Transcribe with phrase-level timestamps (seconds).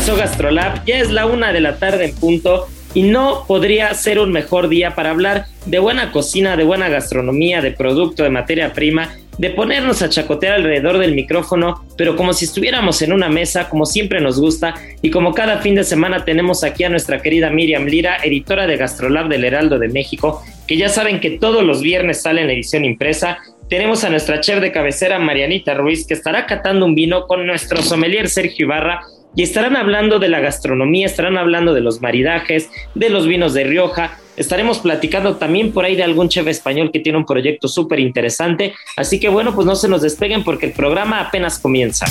[0.00, 4.18] empezó GastroLab, ya es la una de la tarde en punto y no podría ser
[4.18, 8.72] un mejor día para hablar de buena cocina, de buena gastronomía, de producto, de materia
[8.72, 13.68] prima, de ponernos a chacotear alrededor del micrófono, pero como si estuviéramos en una mesa,
[13.68, 17.50] como siempre nos gusta, y como cada fin de semana tenemos aquí a nuestra querida
[17.50, 21.82] Miriam Lira, editora de GastroLab del Heraldo de México, que ya saben que todos los
[21.82, 23.36] viernes sale en la edición impresa.
[23.68, 27.82] Tenemos a nuestra chef de cabecera, Marianita Ruiz, que estará catando un vino con nuestro
[27.82, 29.02] sommelier Sergio Ibarra
[29.34, 33.64] y estarán hablando de la gastronomía, estarán hablando de los maridajes, de los vinos de
[33.64, 34.18] Rioja.
[34.36, 38.74] Estaremos platicando también por ahí de algún chef español que tiene un proyecto súper interesante.
[38.96, 42.06] Así que bueno, pues no se nos despeguen porque el programa apenas comienza.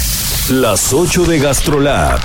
[0.51, 2.19] Las 8 de GastroLab.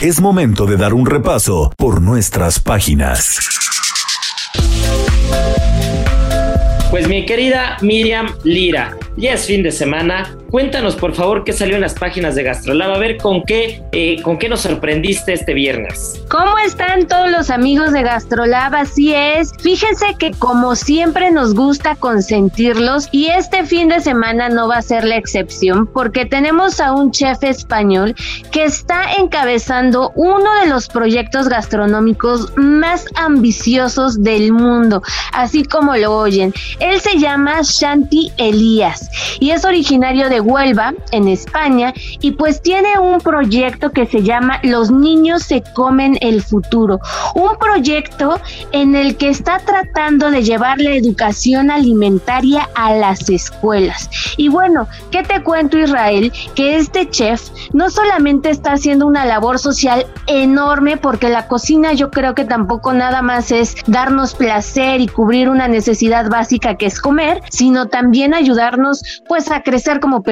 [0.00, 3.38] Es momento de dar un repaso por nuestras páginas.
[6.90, 10.36] Pues mi querida Miriam Lira, ya es fin de semana.
[10.52, 12.92] Cuéntanos, por favor, qué salió en las páginas de Gastrolab.
[12.92, 16.22] A ver con qué, eh, con qué nos sorprendiste este viernes.
[16.28, 18.74] ¿Cómo están todos los amigos de Gastrolab?
[18.74, 19.50] Así es.
[19.62, 24.82] Fíjense que como siempre nos gusta consentirlos y este fin de semana no va a
[24.82, 28.14] ser la excepción porque tenemos a un chef español
[28.50, 35.02] que está encabezando uno de los proyectos gastronómicos más ambiciosos del mundo,
[35.32, 36.52] así como lo oyen.
[36.78, 39.08] Él se llama Shanti Elías
[39.40, 44.60] y es originario de Huelva, en España, y pues tiene un proyecto que se llama
[44.62, 47.00] Los niños se comen el futuro,
[47.34, 48.40] un proyecto
[48.72, 54.10] en el que está tratando de llevar la educación alimentaria a las escuelas.
[54.36, 56.32] Y bueno, ¿qué te cuento Israel?
[56.54, 62.10] Que este chef no solamente está haciendo una labor social enorme, porque la cocina yo
[62.10, 67.00] creo que tampoco nada más es darnos placer y cubrir una necesidad básica que es
[67.00, 70.31] comer, sino también ayudarnos pues a crecer como personas,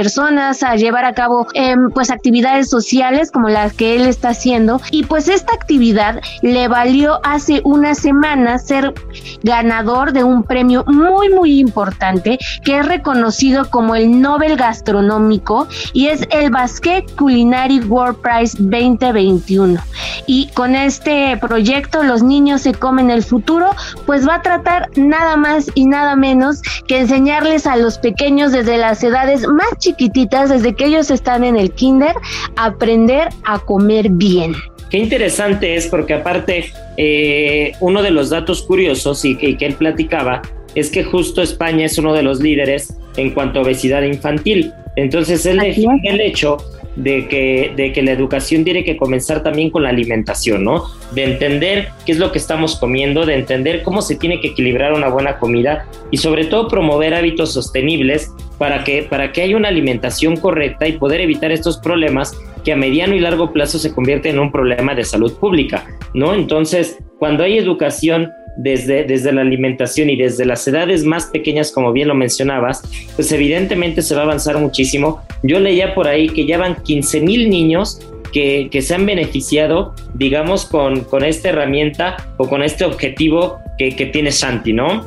[0.62, 4.80] a llevar a cabo em, pues actividades sociales como las que él está haciendo.
[4.90, 8.94] Y pues esta actividad le valió hace una semana ser
[9.42, 16.08] ganador de un premio muy muy importante que es reconocido como el Nobel Gastronómico y
[16.08, 19.80] es el Basque Culinary World Prize 2021
[20.26, 23.70] y con este proyecto los niños se comen el futuro
[24.06, 28.78] pues va a tratar nada más y nada menos que enseñarles a los pequeños desde
[28.78, 32.14] las edades más chiquititas, desde que ellos están en el kinder,
[32.56, 34.54] aprender a comer bien.
[34.90, 40.42] Qué interesante es porque aparte eh, uno de los datos curiosos y que, él platicaba
[40.74, 44.72] es que justo España es uno de los líderes en cuanto a obesidad infantil.
[44.96, 46.58] Entonces él el hecho
[46.96, 50.84] de que, de que la educación tiene que comenzar también con la alimentación, ¿no?
[51.12, 54.92] De entender qué es lo que estamos comiendo, de entender cómo se tiene que equilibrar
[54.92, 59.68] una buena comida y sobre todo promover hábitos sostenibles para que, para que haya una
[59.68, 64.34] alimentación correcta y poder evitar estos problemas que a mediano y largo plazo se convierten
[64.34, 66.34] en un problema de salud pública, ¿no?
[66.34, 71.90] Entonces, cuando hay educación desde, desde la alimentación y desde las edades más pequeñas, como
[71.94, 72.82] bien lo mencionabas,
[73.16, 75.22] pues evidentemente se va a avanzar muchísimo.
[75.42, 77.98] Yo leía por ahí que ya van 15 mil niños
[78.30, 83.96] que, que, se han beneficiado, digamos, con, con esta herramienta o con este objetivo que,
[83.96, 85.06] que tiene Santi, ¿no?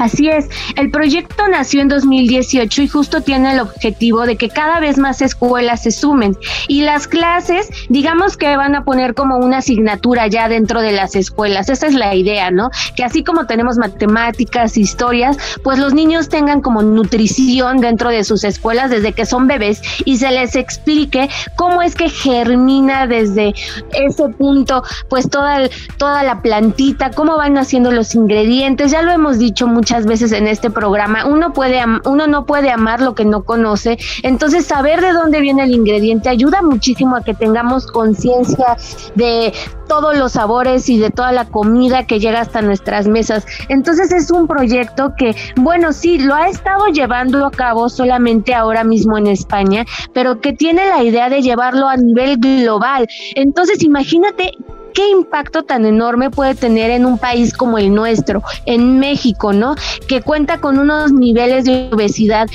[0.00, 4.80] Así es, el proyecto nació en 2018 y justo tiene el objetivo de que cada
[4.80, 6.38] vez más escuelas se sumen
[6.68, 11.16] y las clases, digamos que van a poner como una asignatura ya dentro de las
[11.16, 11.68] escuelas.
[11.68, 12.70] Esa es la idea, ¿no?
[12.96, 18.42] Que así como tenemos matemáticas, historias, pues los niños tengan como nutrición dentro de sus
[18.44, 23.52] escuelas desde que son bebés y se les explique cómo es que germina desde
[23.92, 25.68] ese punto, pues toda,
[25.98, 28.92] toda la plantita, cómo van haciendo los ingredientes.
[28.92, 33.00] Ya lo hemos dicho muchas veces en este programa, uno, puede, uno no puede amar
[33.00, 37.34] lo que no conoce, entonces saber de dónde viene el ingrediente ayuda muchísimo a que
[37.34, 38.76] tengamos conciencia
[39.14, 39.52] de
[39.88, 43.44] todos los sabores y de toda la comida que llega hasta nuestras mesas.
[43.68, 48.84] Entonces es un proyecto que, bueno, sí, lo ha estado llevando a cabo solamente ahora
[48.84, 49.84] mismo en España,
[50.14, 53.08] pero que tiene la idea de llevarlo a nivel global.
[53.34, 54.52] Entonces imagínate
[54.92, 59.74] qué impacto tan enorme puede tener en un país como el nuestro, en México, ¿no?
[60.08, 62.48] Que cuenta con unos niveles de obesidad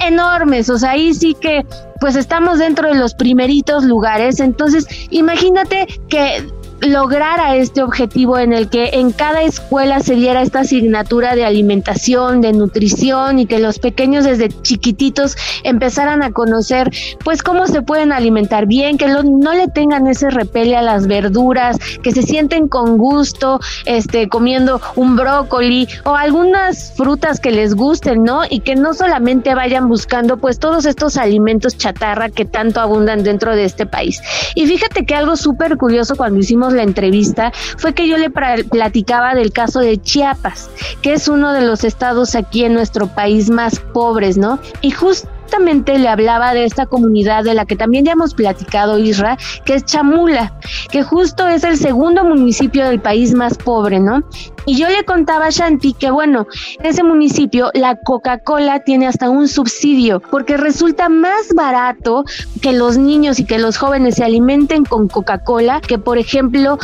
[0.00, 1.66] enormes, o sea, ahí sí que
[2.00, 6.46] pues estamos dentro de los primeritos lugares, entonces imagínate que
[6.80, 12.40] lograra este objetivo en el que en cada escuela se diera esta asignatura de alimentación,
[12.40, 16.90] de nutrición y que los pequeños desde chiquititos empezaran a conocer
[17.24, 21.78] pues cómo se pueden alimentar bien, que no le tengan ese repele a las verduras,
[22.02, 28.22] que se sienten con gusto este comiendo un brócoli o algunas frutas que les gusten,
[28.22, 28.42] ¿no?
[28.48, 33.54] Y que no solamente vayan buscando pues todos estos alimentos chatarra que tanto abundan dentro
[33.54, 34.20] de este país.
[34.54, 39.34] Y fíjate que algo súper curioso cuando hicimos la entrevista fue que yo le platicaba
[39.34, 40.70] del caso de Chiapas,
[41.02, 44.58] que es uno de los estados aquí en nuestro país más pobres, ¿no?
[44.80, 49.38] Y justamente le hablaba de esta comunidad de la que también ya hemos platicado, Isra,
[49.64, 50.52] que es Chamula,
[50.90, 54.22] que justo es el segundo municipio del país más pobre, ¿no?
[54.68, 56.46] Y yo le contaba a Shanti que, bueno,
[56.78, 62.26] en ese municipio la Coca-Cola tiene hasta un subsidio, porque resulta más barato
[62.60, 66.78] que los niños y que los jóvenes se alimenten con Coca-Cola que, por ejemplo,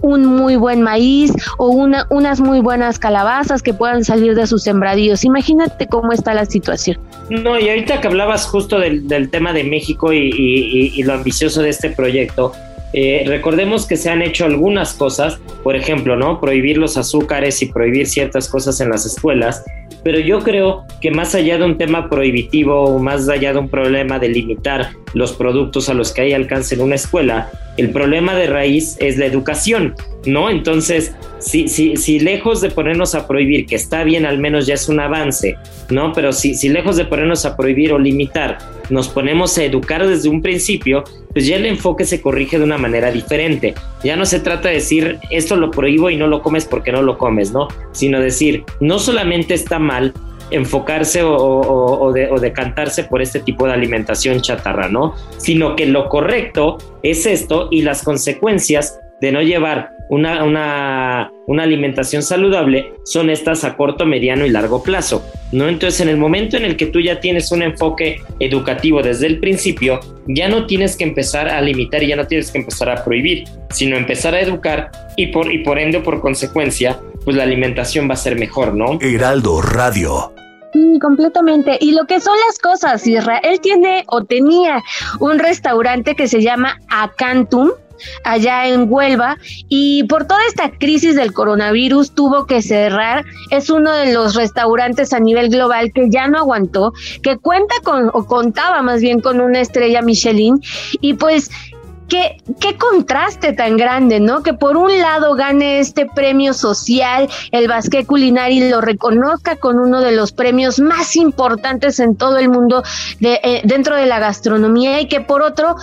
[0.00, 4.62] un, muy buen maíz o una, unas muy buenas calabazas que puedan salir de sus
[4.62, 5.22] sembradíos.
[5.22, 6.98] Imagínate cómo está la situación.
[7.28, 11.90] No, y ahorita que hablabas justo del, tema de México y, lo ambicioso de este
[11.90, 12.52] proyecto,
[12.98, 16.40] eh, recordemos que se han hecho algunas cosas, por ejemplo, ¿no?
[16.40, 19.62] Prohibir los azúcares y prohibir ciertas cosas en las escuelas,
[20.02, 24.18] pero yo creo que más allá de un tema prohibitivo, más allá de un problema
[24.18, 28.48] de limitar los productos a los que hay alcance en una escuela, el problema de
[28.48, 29.94] raíz es la educación,
[30.26, 30.50] ¿no?
[30.50, 34.74] Entonces, si, si, si lejos de ponernos a prohibir, que está bien, al menos ya
[34.74, 35.56] es un avance,
[35.88, 36.12] ¿no?
[36.12, 38.58] Pero si, si lejos de ponernos a prohibir o limitar,
[38.90, 41.02] nos ponemos a educar desde un principio,
[41.32, 43.74] pues ya el enfoque se corrige de una manera diferente.
[44.04, 47.00] Ya no se trata de decir, esto lo prohíbo y no lo comes porque no
[47.00, 47.68] lo comes, ¿no?
[47.92, 50.12] Sino decir, no solamente está mal,
[50.50, 55.14] enfocarse o, de, o, decantarse por este tipo de alimentación chatarra, ¿no?
[55.38, 61.62] Sino que lo correcto es esto y las consecuencias de no llevar una, una, una,
[61.62, 65.68] alimentación saludable son estas a corto, mediano y largo plazo, ¿no?
[65.68, 69.40] Entonces, en el momento en el que tú ya tienes un enfoque educativo desde el
[69.40, 73.04] principio, ya no tienes que empezar a limitar y ya no tienes que empezar a
[73.04, 78.08] prohibir, sino empezar a educar y por, y por ende, por consecuencia, pues la alimentación
[78.08, 78.98] va a ser mejor, ¿no?
[79.00, 80.35] Heraldo Radio.
[80.76, 81.78] Sí, completamente.
[81.80, 84.82] Y lo que son las cosas, Israel tiene o tenía
[85.20, 87.70] un restaurante que se llama Acantum,
[88.24, 89.38] allá en Huelva
[89.70, 93.24] y por toda esta crisis del coronavirus tuvo que cerrar.
[93.50, 96.92] Es uno de los restaurantes a nivel global que ya no aguantó,
[97.22, 100.60] que cuenta con o contaba más bien con una estrella Michelin
[101.00, 101.50] y pues
[102.08, 104.42] Qué, qué, contraste tan grande, ¿no?
[104.42, 110.00] Que por un lado gane este premio social, el Basque Culinari lo reconozca con uno
[110.00, 112.82] de los premios más importantes en todo el mundo
[113.18, 115.76] de, eh, dentro de la gastronomía y que por otro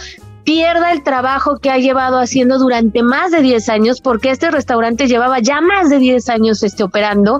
[0.43, 5.07] pierda el trabajo que ha llevado haciendo durante más de 10 años, porque este restaurante
[5.07, 7.39] llevaba ya más de 10 años este, operando.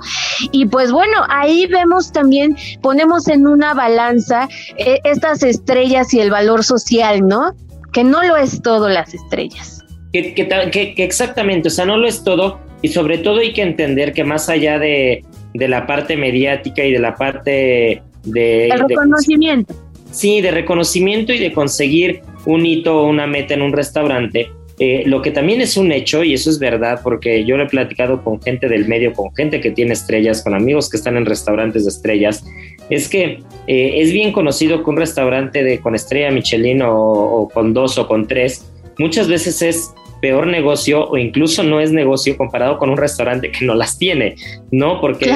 [0.52, 4.48] Y pues bueno, ahí vemos también, ponemos en una balanza
[4.78, 7.54] eh, estas estrellas y el valor social, ¿no?
[7.94, 9.86] Que no lo es todo las estrellas.
[10.12, 14.14] Que, que, exactamente, o sea, no lo es todo y sobre todo hay que entender
[14.14, 15.24] que más allá de,
[15.54, 18.68] de la parte mediática y de la parte de...
[18.68, 19.74] El reconocimiento.
[20.12, 24.52] sí, de reconocimiento y de conseguir un hito o una meta en un restaurante.
[24.80, 27.70] Eh, lo que también es un hecho, y eso es verdad, porque yo lo he
[27.70, 31.26] platicado con gente del medio, con gente que tiene estrellas, con amigos que están en
[31.26, 32.44] restaurantes de estrellas,
[32.90, 37.74] es que eh, es bien conocido que un restaurante de, con estrella Michelin o, con
[37.74, 42.78] dos o con tres, muchas veces es peor negocio o incluso no es negocio comparado
[42.78, 44.36] con un restaurante que no las tiene,
[44.72, 45.02] ¿no?
[45.02, 45.32] Porque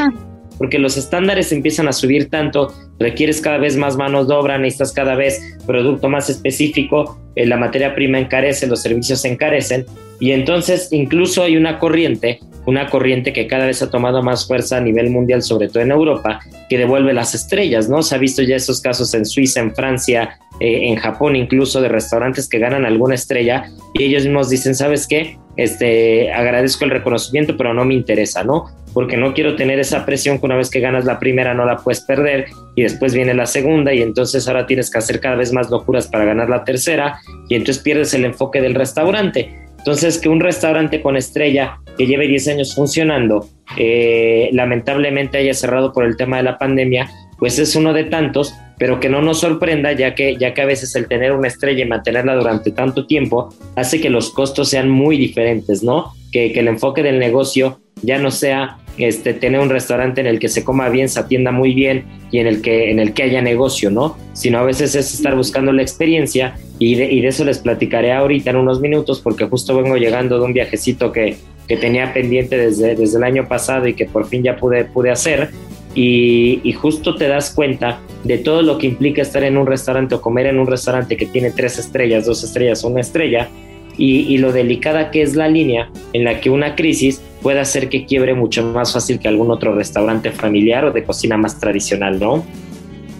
[0.57, 4.91] porque los estándares empiezan a subir tanto, requieres cada vez más manos de obra, necesitas
[4.91, 9.85] cada vez producto más específico, eh, la materia prima encarece, los servicios encarecen,
[10.19, 14.77] y entonces incluso hay una corriente, una corriente que cada vez ha tomado más fuerza
[14.77, 18.03] a nivel mundial, sobre todo en Europa, que devuelve las estrellas, ¿no?
[18.03, 21.87] Se ha visto ya esos casos en Suiza, en Francia, eh, en Japón incluso, de
[21.87, 25.37] restaurantes que ganan alguna estrella y ellos mismos dicen, ¿sabes qué?
[25.55, 28.65] Este, agradezco el reconocimiento, pero no me interesa, ¿no?
[28.93, 31.77] Porque no quiero tener esa presión que una vez que ganas la primera no la
[31.77, 35.53] puedes perder y después viene la segunda y entonces ahora tienes que hacer cada vez
[35.53, 39.55] más locuras para ganar la tercera y entonces pierdes el enfoque del restaurante.
[39.77, 45.91] Entonces, que un restaurante con estrella que lleve 10 años funcionando, eh, lamentablemente haya cerrado
[45.91, 49.39] por el tema de la pandemia, pues es uno de tantos, pero que no nos
[49.39, 53.05] sorprenda, ya que, ya que a veces el tener una estrella y mantenerla durante tanto
[53.05, 56.13] tiempo hace que los costos sean muy diferentes, ¿no?
[56.31, 60.39] Que, que el enfoque del negocio ya no sea este, tener un restaurante en el
[60.39, 63.23] que se coma bien, se atienda muy bien y en el que, en el que
[63.23, 64.17] haya negocio, ¿no?
[64.33, 68.11] Sino a veces es estar buscando la experiencia y de, y de eso les platicaré
[68.11, 71.37] ahorita en unos minutos porque justo vengo llegando de un viajecito que,
[71.67, 75.11] que tenía pendiente desde, desde el año pasado y que por fin ya pude, pude
[75.11, 75.49] hacer.
[75.93, 80.13] Y, y, justo te das cuenta de todo lo que implica estar en un restaurante
[80.13, 83.49] o comer en un restaurante que tiene tres estrellas, dos estrellas una estrella,
[83.97, 87.89] y, y, lo delicada que es la línea en la que una crisis puede hacer
[87.89, 92.19] que quiebre mucho más fácil que algún otro restaurante familiar o de cocina más tradicional,
[92.19, 92.45] ¿no?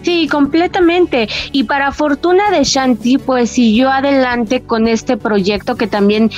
[0.08, 1.28] Sí, completamente.
[1.52, 6.30] Y para fortuna de Shanti, pues siguió adelante con este proyecto que también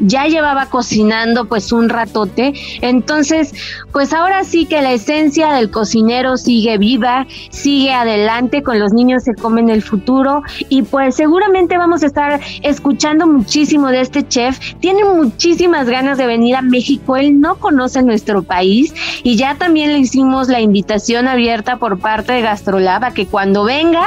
[0.00, 2.54] ya llevaba cocinando pues un ratote.
[2.80, 3.52] Entonces,
[3.92, 9.24] pues ahora sí que la esencia del cocinero sigue viva, sigue adelante con los niños
[9.24, 14.58] se comen el futuro y pues seguramente vamos a estar escuchando muchísimo de este chef.
[14.80, 17.18] Tiene muchísimas ganas de venir a México.
[17.18, 22.32] Él no conoce nuestro país y ya también le hicimos la invitación abierta por parte
[22.32, 24.06] de Gastrolab que cuando venga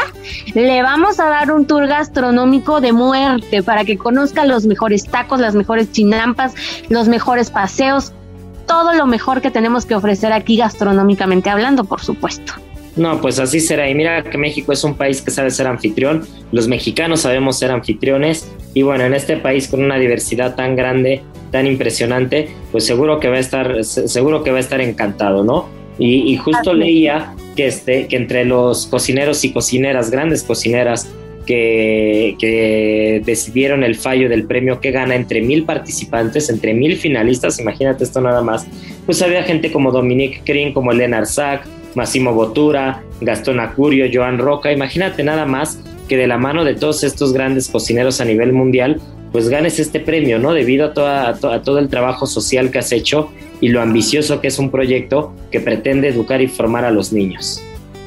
[0.53, 5.41] le vamos a dar un tour gastronómico de muerte para que conozca los mejores tacos,
[5.41, 6.53] las mejores chinampas,
[6.87, 8.13] los mejores paseos,
[8.67, 12.53] todo lo mejor que tenemos que ofrecer aquí gastronómicamente hablando, por supuesto.
[12.95, 13.89] No, pues así será.
[13.89, 16.25] Y mira que México es un país que sabe ser anfitrión.
[16.53, 18.49] Los mexicanos sabemos ser anfitriones.
[18.73, 23.27] Y bueno, en este país con una diversidad tan grande, tan impresionante, pues seguro que
[23.27, 25.67] va a estar, seguro que va a estar encantado, ¿no?
[25.99, 31.09] Y, y justo leía que, este, que entre los cocineros y cocineras, grandes cocineras,
[31.45, 37.59] que, que, decidieron el fallo del premio que gana entre mil participantes, entre mil finalistas,
[37.59, 38.67] imagínate esto nada más,
[39.05, 41.65] pues había gente como Dominique Green, como Elena Arzac,
[41.95, 47.03] Massimo Bottura, Gastón Acurio, Joan Roca, imagínate nada más que de la mano de todos
[47.03, 50.53] estos grandes cocineros a nivel mundial, pues ganes este premio, ¿no?
[50.53, 53.29] Debido a, toda, a, to, a todo el trabajo social que has hecho
[53.61, 57.61] y lo ambicioso que es un proyecto que pretende educar y formar a los niños.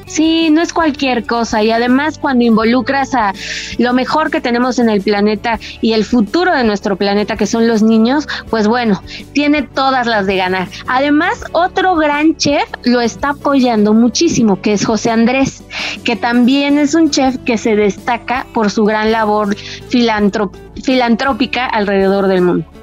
[0.05, 3.33] Sí, no es cualquier cosa y además cuando involucras a
[3.79, 7.67] lo mejor que tenemos en el planeta y el futuro de nuestro planeta que son
[7.67, 9.01] los niños, pues bueno,
[9.33, 10.67] tiene todas las de ganar.
[10.87, 15.63] Además, otro gran chef lo está apoyando muchísimo, que es José Andrés,
[16.03, 19.55] que también es un chef que se destaca por su gran labor
[19.89, 22.74] filantrópica alrededor del mundo.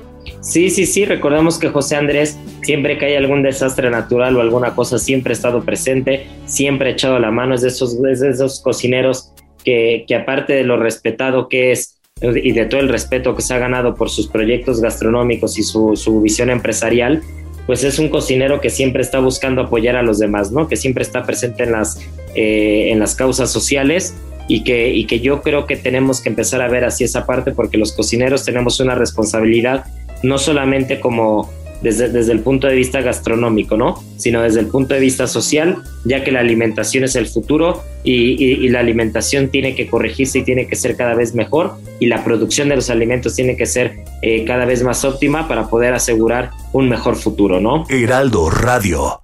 [0.42, 4.74] Sí, sí, sí, recordemos que José Andrés, siempre que hay algún desastre natural o alguna
[4.74, 8.30] cosa, siempre ha estado presente, siempre ha echado la mano, es de esos, es de
[8.30, 9.32] esos cocineros
[9.64, 13.54] que, que aparte de lo respetado que es y de todo el respeto que se
[13.54, 17.22] ha ganado por sus proyectos gastronómicos y su, su visión empresarial,
[17.66, 20.68] pues es un cocinero que siempre está buscando apoyar a los demás, ¿no?
[20.68, 22.00] Que siempre está presente en las,
[22.34, 24.14] eh, en las causas sociales
[24.48, 27.52] y que, y que yo creo que tenemos que empezar a ver así esa parte
[27.52, 29.84] porque los cocineros tenemos una responsabilidad
[30.22, 31.50] no solamente como
[31.82, 34.02] desde, desde, el punto de vista gastronómico, ¿no?
[34.16, 38.68] Sino desde el punto de vista social, ya que la alimentación es el futuro y,
[38.68, 42.68] la alimentación tiene que corregirse y tiene que ser cada vez mejor y la producción
[42.68, 46.88] de los alimentos tiene que ser eh, cada vez más óptima para poder asegurar un
[46.88, 47.84] mejor futuro, ¿no?
[47.88, 49.20] Heraldo Radio,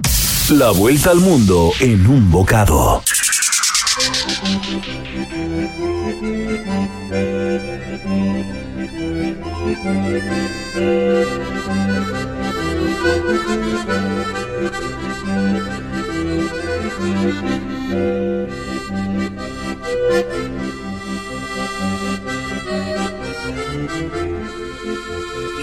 [0.50, 3.02] la vuelta al mundo en un bocado.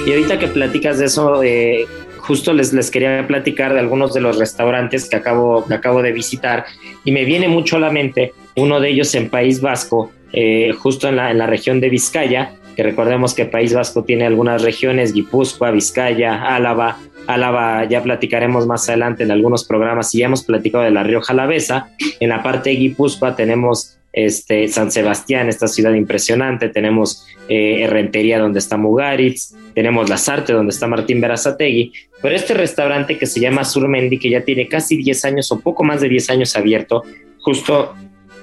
[0.05, 1.85] Y ahorita que platicas de eso, eh,
[2.19, 6.11] justo les, les quería platicar de algunos de los restaurantes que acabo, que acabo de
[6.11, 6.65] visitar
[7.03, 11.09] y me viene mucho a la mente uno de ellos en País Vasco, eh, justo
[11.09, 15.13] en la, en la región de Vizcaya, que recordemos que País Vasco tiene algunas regiones,
[15.13, 20.83] Guipúzcoa, Vizcaya, Álava, Álava ya platicaremos más adelante en algunos programas y ya hemos platicado
[20.83, 21.89] de la Rioja Alavesa.
[22.19, 28.39] En la parte de Guipúzcoa tenemos este, San Sebastián, esta ciudad impresionante, tenemos eh, Rentería
[28.39, 31.91] donde está Mugaritz, tenemos La Sarte donde está Martín Berazategui,
[32.21, 35.83] pero este restaurante que se llama Surmendi, que ya tiene casi 10 años o poco
[35.83, 37.03] más de 10 años abierto,
[37.39, 37.93] justo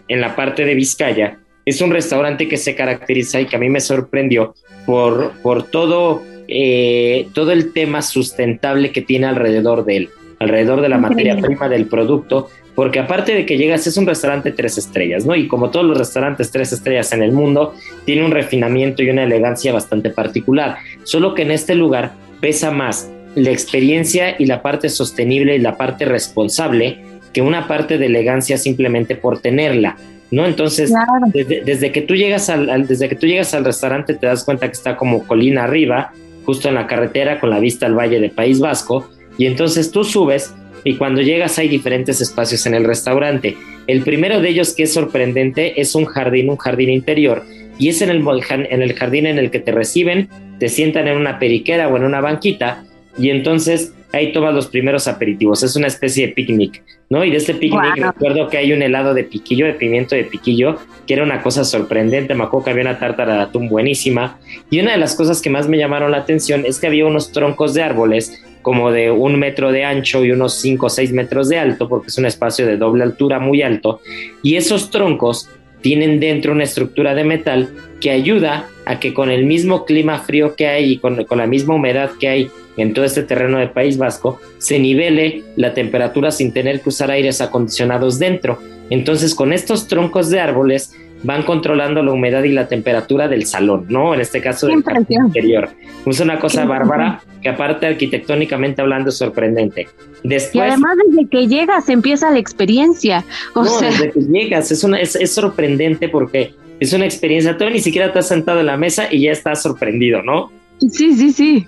[0.08, 3.68] en la parte de Vizcaya, es un restaurante que se caracteriza y que a mí
[3.68, 4.54] me sorprendió
[4.86, 10.88] por, por todo, eh, todo el tema sustentable que tiene alrededor de él, alrededor de
[10.88, 15.26] la materia prima del producto, porque aparte de que llegas, es un restaurante tres estrellas,
[15.26, 15.36] ¿no?
[15.36, 17.74] Y como todos los restaurantes tres estrellas en el mundo,
[18.06, 23.10] tiene un refinamiento y una elegancia bastante particular, solo que en este lugar pesa más
[23.34, 26.98] la experiencia y la parte sostenible y la parte responsable
[27.32, 29.96] que una parte de elegancia simplemente por tenerla.
[30.32, 30.46] ¿No?
[30.46, 30.92] Entonces,
[31.32, 34.72] desde, que tú llegas al, desde que tú llegas al restaurante te das cuenta que
[34.72, 36.12] está como colina arriba,
[36.44, 39.08] justo en la carretera con la vista al valle de País Vasco,
[39.38, 40.52] y entonces tú subes
[40.84, 43.56] y cuando llegas hay diferentes espacios en el restaurante.
[43.86, 47.44] El primero de ellos que es sorprendente es un jardín, un jardín interior,
[47.78, 51.18] y es en el, en el jardín en el que te reciben, te sientan en
[51.18, 52.84] una periquera o en una banquita,
[53.18, 55.62] y entonces ahí tomas los primeros aperitivos.
[55.62, 57.22] Es una especie de picnic, ¿no?
[57.26, 60.78] Y de este picnic recuerdo que hay un helado de piquillo, de pimiento de piquillo,
[61.06, 62.34] que era una cosa sorprendente.
[62.34, 64.38] Me acuerdo que había una tártara de atún buenísima.
[64.70, 67.30] Y una de las cosas que más me llamaron la atención es que había unos
[67.30, 71.50] troncos de árboles como de un metro de ancho y unos cinco o seis metros
[71.50, 74.00] de alto, porque es un espacio de doble altura muy alto.
[74.42, 75.50] Y esos troncos
[75.82, 77.68] tienen dentro una estructura de metal
[78.00, 81.46] que ayuda a que con el mismo clima frío que hay y con, con la
[81.46, 86.30] misma humedad que hay en todo este terreno de País Vasco, se nivele la temperatura
[86.30, 88.58] sin tener que usar aires acondicionados dentro.
[88.90, 93.86] Entonces, con estos troncos de árboles van controlando la humedad y la temperatura del salón,
[93.88, 94.14] ¿no?
[94.14, 95.70] En este caso del interior.
[96.04, 99.88] Es una cosa bárbara que aparte arquitectónicamente hablando es sorprendente.
[100.24, 103.24] Después, y además desde que llegas empieza la experiencia.
[103.54, 107.80] no, desde que llegas es, una, es, es sorprendente porque es una experiencia, tú ni
[107.80, 110.50] siquiera te has sentado en la mesa y ya estás sorprendido, ¿no?
[110.80, 111.66] Sí, sí, sí.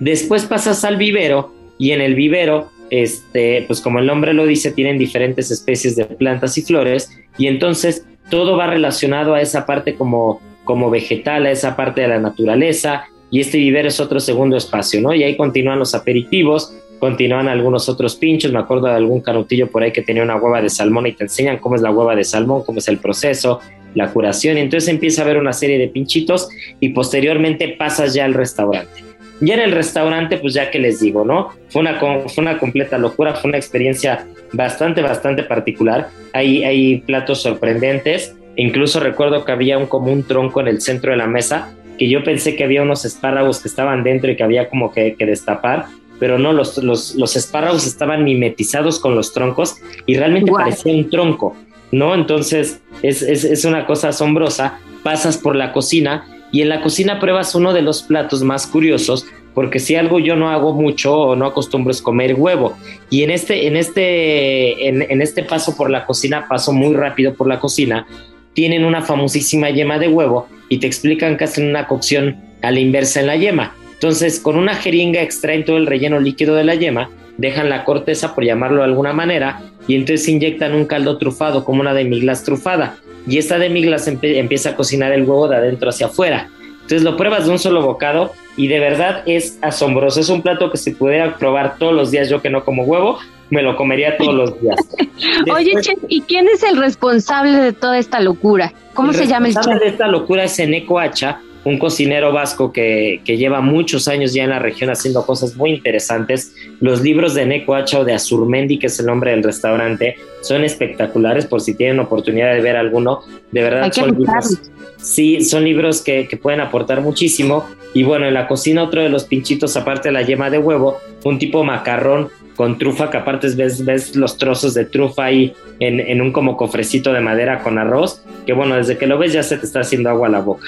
[0.00, 4.72] Después pasas al vivero y en el vivero, este, pues como el nombre lo dice,
[4.72, 9.94] tienen diferentes especies de plantas y flores y entonces todo va relacionado a esa parte
[9.94, 14.56] como, como vegetal, a esa parte de la naturaleza y este vivero es otro segundo
[14.56, 15.12] espacio, ¿no?
[15.12, 19.82] Y ahí continúan los aperitivos, continúan algunos otros pinchos, me acuerdo de algún canutillo por
[19.82, 22.24] ahí que tenía una hueva de salmón y te enseñan cómo es la hueva de
[22.24, 23.60] salmón, cómo es el proceso,
[23.94, 26.48] la curación, y entonces empieza a haber una serie de pinchitos
[26.80, 29.04] y posteriormente pasas ya al restaurante.
[29.40, 31.50] Ya en el restaurante, pues ya que les digo, ¿no?
[31.68, 36.08] Fue una, fue una completa locura, fue una experiencia bastante, bastante particular.
[36.32, 38.34] Hay, hay platos sorprendentes.
[38.56, 42.08] Incluso recuerdo que había un, como un tronco en el centro de la mesa, que
[42.08, 45.86] yo pensé que había unos espárragos que estaban dentro y que había como que, destapar,
[46.20, 51.10] pero no, los, los, los, espárragos estaban mimetizados con los troncos y realmente parecía un
[51.10, 51.56] tronco,
[51.90, 52.14] ¿no?
[52.14, 54.78] Entonces es, es, es una cosa asombrosa.
[55.02, 59.26] Pasas por la cocina y en la cocina pruebas uno de los platos más curiosos,
[59.54, 62.76] porque si algo yo no hago mucho o no acostumbro es comer huevo.
[63.10, 67.48] Y en este, en este, en, este paso por la cocina, paso muy rápido por
[67.48, 68.06] la cocina,
[68.52, 72.78] tienen una famosísima yema de huevo y te explican que hacen una cocción a la
[72.78, 73.74] inversa en la yema.
[73.94, 78.32] Entonces, con una jeringa extraen todo el relleno líquido de la yema, dejan la corteza,
[78.32, 82.98] por llamarlo de alguna manera, y entonces inyectan un caldo trufado como una demiglas trufada
[83.26, 86.48] y esta demiglas empieza a cocinar el huevo de adentro hacia afuera.
[86.74, 90.20] Entonces lo pruebas de un solo bocado y de verdad es asombroso.
[90.20, 93.18] Es un plato que si pudiera probar todos los días, yo que no como huevo,
[93.50, 94.76] me lo comería todos los días.
[95.54, 98.72] Oye, chef, ¿y quién es el responsable de toda esta locura?
[98.92, 99.66] ¿Cómo se llama el chef?
[99.66, 104.32] El responsable de esta locura es Eneco Hacha, un cocinero vasco que, lleva muchos años
[104.32, 106.54] ya en la región haciendo cosas muy interesantes.
[106.80, 111.46] Los libros de Necoacha o de Azurmendi, que es el nombre del restaurante, son espectaculares
[111.46, 113.22] por si tienen oportunidad de ver alguno.
[113.50, 114.60] De verdad, son libros,
[114.98, 117.66] sí, son libros que, que, pueden aportar muchísimo.
[117.94, 120.98] Y bueno, en la cocina otro de los pinchitos, aparte de la yema de huevo,
[121.24, 125.98] un tipo macarrón con trufa, que aparte ves, ves los trozos de trufa ahí en,
[126.00, 129.42] en un como cofrecito de madera con arroz, que bueno, desde que lo ves ya
[129.42, 130.66] se te está haciendo agua a la boca.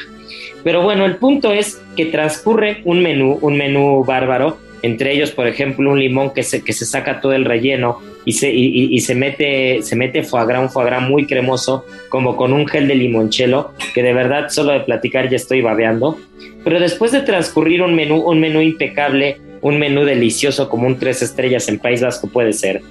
[0.67, 5.47] Pero bueno, el punto es que transcurre un menú, un menú bárbaro, entre ellos, por
[5.47, 9.15] ejemplo, un limón que se, que se saca todo el relleno y se, y, se
[9.15, 12.97] mete, se mete foie gras, un foie gras muy cremoso, como con un gel de
[12.97, 16.19] limonchelo, que de verdad solo de platicar ya estoy babeando.
[16.65, 21.23] Pero después de transcurrir un menú, un menú impecable, un menú delicioso como un tres
[21.23, 22.83] estrellas en País Vasco puede ser,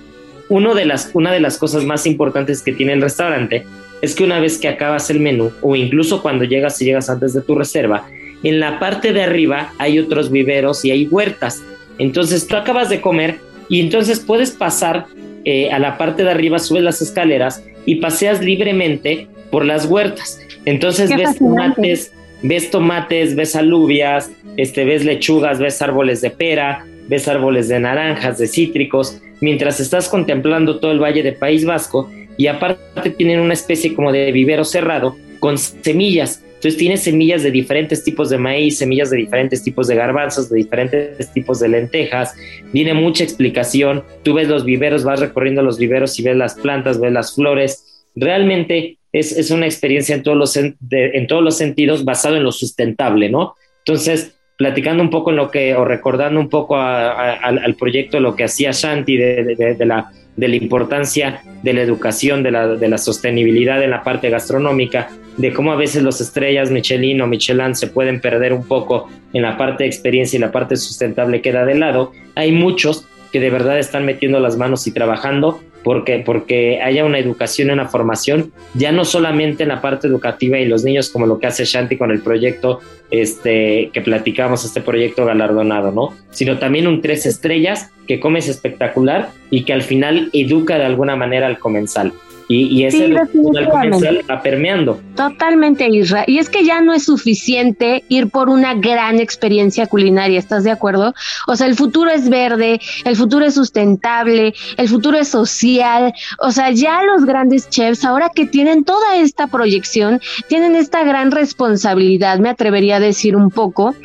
[0.48, 3.66] uno de las, una de las cosas más importantes que tiene el restaurante
[4.02, 7.34] es que una vez que acabas el menú, o incluso cuando llegas y llegas antes
[7.34, 8.08] de tu reserva,
[8.44, 11.64] en la parte de arriba hay otros viveros y hay huertas.
[11.98, 15.06] Entonces tú acabas de comer y entonces puedes pasar
[15.46, 20.40] eh, a la parte de arriba, subes las escaleras y paseas libremente por las huertas.
[20.66, 22.12] Entonces ves tomates,
[22.44, 28.38] ves tomates, ves alubias, este, ves lechugas, ves árboles de pera, ves árboles de naranjas,
[28.38, 33.54] de cítricos, mientras estás contemplando todo el valle de País Vasco y aparte tienen una
[33.54, 36.44] especie como de vivero cerrado con semillas.
[36.56, 40.58] Entonces tiene semillas de diferentes tipos de maíz, semillas de diferentes tipos de garbanzos, de
[40.58, 42.34] diferentes tipos de lentejas.
[42.74, 44.04] Viene mucha explicación.
[44.24, 48.08] Tú ves los viveros, vas recorriendo los viveros y ves las plantas, ves las flores.
[48.16, 52.52] Realmente es, es una experiencia en todos, los, en todos los sentidos basado en lo
[52.52, 53.56] sustentable, ¿no?
[53.86, 58.46] Entonces, platicando un poco en lo que, o recordando un poco al proyecto, lo que
[58.46, 63.82] hacía Shanti de, la, de la importancia de la educación, de la, de la sostenibilidad
[63.84, 68.22] en la parte gastronómica, de cómo a veces los estrellas Michelin o Michelin se pueden
[68.22, 72.12] perder un poco en la parte de experiencia y la parte sustentable queda de lado.
[72.36, 77.20] Hay muchos que de verdad están metiendo las manos y trabajando porque, porque haya una
[77.20, 81.38] educación una formación, ya no solamente en la parte educativa y los niños, como lo
[81.38, 82.80] que hace Shanti con el proyecto
[83.12, 86.16] este, que platicamos, este proyecto galardonado, ¿no?
[86.32, 91.16] Sino también un tres estrellas que comes espectacular y que al final educa de alguna
[91.16, 92.14] manera al comensal.
[92.48, 95.00] Y, y ese comercial va permeando.
[95.16, 96.26] Totalmente, Isra.
[96.28, 100.72] Y es que ya no es suficiente ir por una gran experiencia culinaria, ¿estás de
[100.72, 101.14] acuerdo?
[101.48, 106.14] O sea, el futuro es verde, el futuro es sustentable, el futuro es social.
[106.40, 111.32] O sea, ya los grandes chefs, ahora que tienen toda esta proyección, tienen esta gran
[111.32, 113.96] responsabilidad, me atrevería a decir un poco,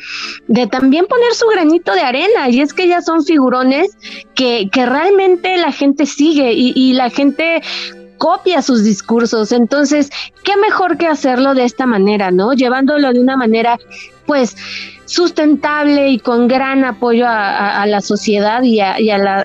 [0.47, 2.49] de también poner su granito de arena.
[2.49, 3.95] Y es que ya son figurones
[4.33, 7.61] que, que realmente la gente sigue y, y la gente
[8.21, 9.51] copia sus discursos.
[9.51, 10.11] Entonces,
[10.43, 12.53] ¿qué mejor que hacerlo de esta manera, no?
[12.53, 13.79] Llevándolo de una manera,
[14.27, 14.55] pues,
[15.05, 18.93] sustentable y con gran apoyo a, la sociedad y, a,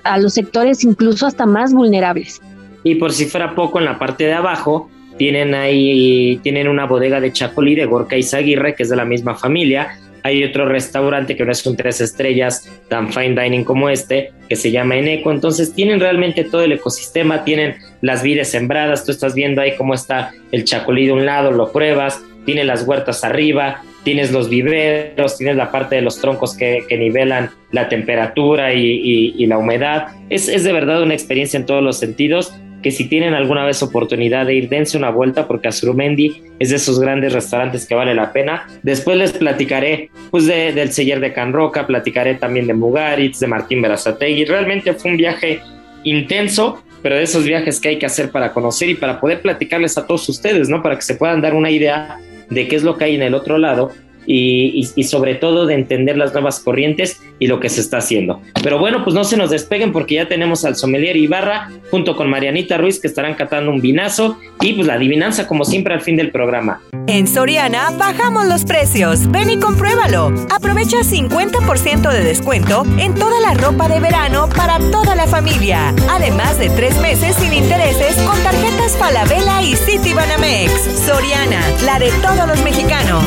[0.03, 2.39] a, los sectores incluso hasta más vulnerables.
[2.83, 7.19] Y por si fuera poco, en la parte de abajo tienen ahí, tienen una bodega
[7.19, 11.35] de Chacolí de Gorka y Zaguirre, que es de la misma familia, hay otro restaurante
[11.35, 15.31] que no es un tres estrellas tan fine dining como este, que se llama Eneco.
[15.31, 19.93] Entonces tienen realmente todo el ecosistema, tienen las vides sembradas, tú estás viendo ahí cómo
[19.93, 25.37] está el chacolí de un lado, lo pruebas, tiene las huertas arriba, tienes los viveros,
[25.37, 30.07] tienes la parte de los troncos que, nivelan la temperatura y, la humedad.
[30.29, 33.81] Es, es de verdad una experiencia en todos los sentidos que si tienen alguna vez
[33.81, 38.13] oportunidad de ir, dense una vuelta porque Azurumendi es de esos grandes restaurantes que vale
[38.13, 38.67] la pena.
[38.83, 43.81] Después les platicaré pues del Seller de Can Roca, platicaré también de Mugaritz, de Martín
[43.81, 44.45] Berazategui.
[44.45, 45.61] Realmente fue un viaje
[46.03, 49.97] intenso, pero de esos viajes que hay que hacer para conocer y para poder platicarles
[49.97, 50.81] a todos ustedes, ¿no?
[50.81, 52.17] Para que se puedan dar una idea
[52.49, 53.91] de qué es lo que hay en el otro lado
[54.27, 58.41] y, sobre todo de entender las nuevas corrientes y lo que se está haciendo.
[58.61, 62.29] Pero bueno, pues no se nos despeguen porque ya tenemos al sommelier Ibarra junto con
[62.29, 66.17] Marianita Ruiz que estarán catando un vinazo y pues la adivinanza como siempre al fin
[66.17, 66.81] del programa.
[67.07, 69.31] En Soriana bajamos los precios.
[69.31, 70.33] Ven y compruébalo.
[70.49, 75.93] Aprovecha 50% de descuento en toda la ropa de verano para toda la familia.
[76.09, 80.71] Además de tres meses sin intereses con tarjetas Falabella y Citibanamex.
[81.05, 83.23] Soriana, la de todos los mexicanos.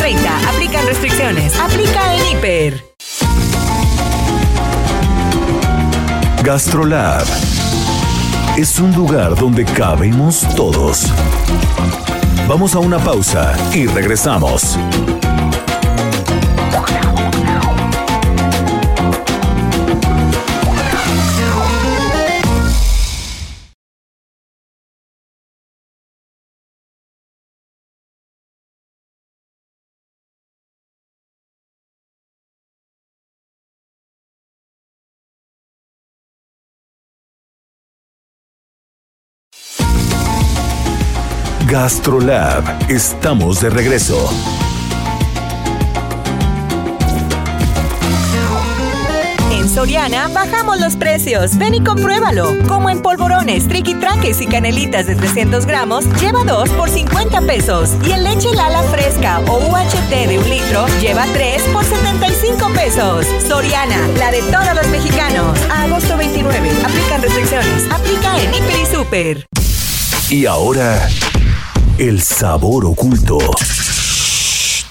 [0.00, 1.58] Agosto 30 Aplican restricciones.
[1.58, 2.84] Aplica en Hiper.
[6.42, 7.24] Gastrolab
[8.56, 11.06] es un lugar donde cabemos todos.
[12.48, 14.76] Vamos a una pausa y regresamos.
[41.80, 42.90] GastroLab.
[42.90, 44.28] Estamos de regreso.
[49.50, 51.56] En Soriana bajamos los precios.
[51.56, 52.54] Ven y compruébalo.
[52.68, 57.92] Como en polvorones, triquitraques y canelitas de 300 gramos, lleva 2 por 50 pesos.
[58.06, 63.26] Y en leche Lala fresca o UHT de un litro, lleva 3 por 75 pesos.
[63.48, 65.58] Soriana, la de todos los mexicanos.
[65.70, 66.72] A agosto 29.
[66.84, 67.90] Aplican restricciones.
[67.90, 69.46] Aplica en Hiper y Super.
[70.28, 71.08] Y ahora
[72.00, 73.36] el sabor oculto.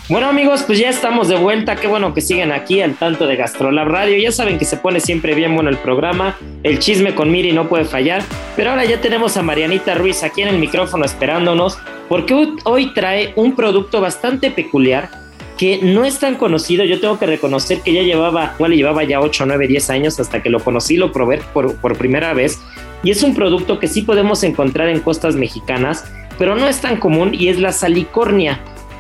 [0.10, 1.76] Bueno amigos, pues ya estamos de vuelta.
[1.76, 4.20] Qué bueno que siguen aquí al tanto de Gastrolab Radio.
[4.20, 6.38] Ya saben que se pone siempre bien bueno el programa.
[6.62, 8.22] El chisme con Miri no puede fallar.
[8.56, 11.80] Pero ahora ya tenemos a Marianita Ruiz aquí en el micrófono esperándonos.
[12.08, 15.10] Porque hoy trae un producto bastante peculiar
[15.58, 16.86] que no es tan conocido.
[16.86, 20.44] Yo tengo que reconocer que ya llevaba, igual llevaba ya 8, 9, 10 años hasta
[20.44, 22.60] que lo conocí, lo probé por, por primera vez.
[23.02, 26.06] Y es un producto que sí podemos encontrar en costas mexicanas,
[26.40, 28.60] pero no es tan común y es la salicornia.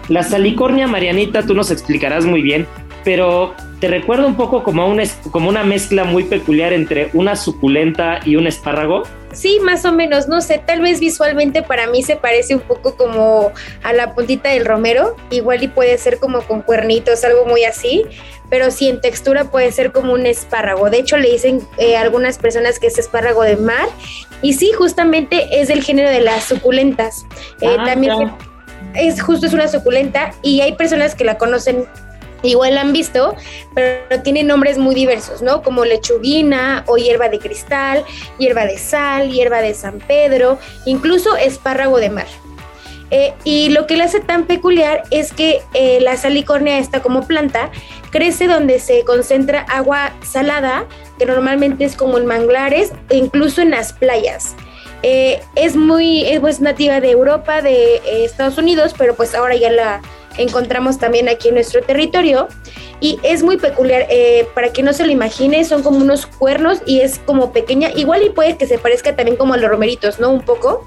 [0.09, 2.67] La salicornia, Marianita, tú nos explicarás muy bien,
[3.03, 8.19] pero te recuerda un poco como una, como una mezcla muy peculiar entre una suculenta
[8.25, 9.03] y un espárrago.
[9.31, 12.95] Sí, más o menos, no sé, tal vez visualmente para mí se parece un poco
[12.97, 13.51] como
[13.83, 18.03] a la puntita del romero, igual y puede ser como con cuernitos, algo muy así,
[18.49, 20.89] pero sí en textura puede ser como un espárrago.
[20.89, 23.87] De hecho, le dicen eh, algunas personas que es espárrago de mar,
[24.41, 27.25] y sí, justamente es del género de las suculentas.
[27.61, 28.31] Eh, ah, también
[28.95, 31.85] es justo es una suculenta y hay personas que la conocen
[32.43, 33.35] igual la han visto,
[33.73, 35.61] pero tiene nombres muy diversos, ¿no?
[35.61, 38.03] Como lechuguina o hierba de cristal,
[38.37, 42.27] hierba de sal, hierba de San Pedro, incluso espárrago de mar.
[43.11, 47.25] Eh, y lo que le hace tan peculiar es que eh, la salicornia esta como
[47.25, 47.71] planta
[48.11, 50.85] crece donde se concentra agua salada,
[51.17, 54.55] que normalmente es como en manglares e incluso en las playas.
[55.01, 60.01] Eh, es muy, es nativa de Europa, de Estados Unidos, pero pues ahora ya la,
[60.39, 62.47] encontramos también aquí en nuestro territorio.
[63.01, 66.81] Y es muy peculiar, eh, para que no se lo imagine, son como unos cuernos
[66.85, 70.19] y es como pequeña, igual y puede que se parezca también como a los romeritos,
[70.19, 70.29] ¿no?
[70.31, 70.85] Un poco.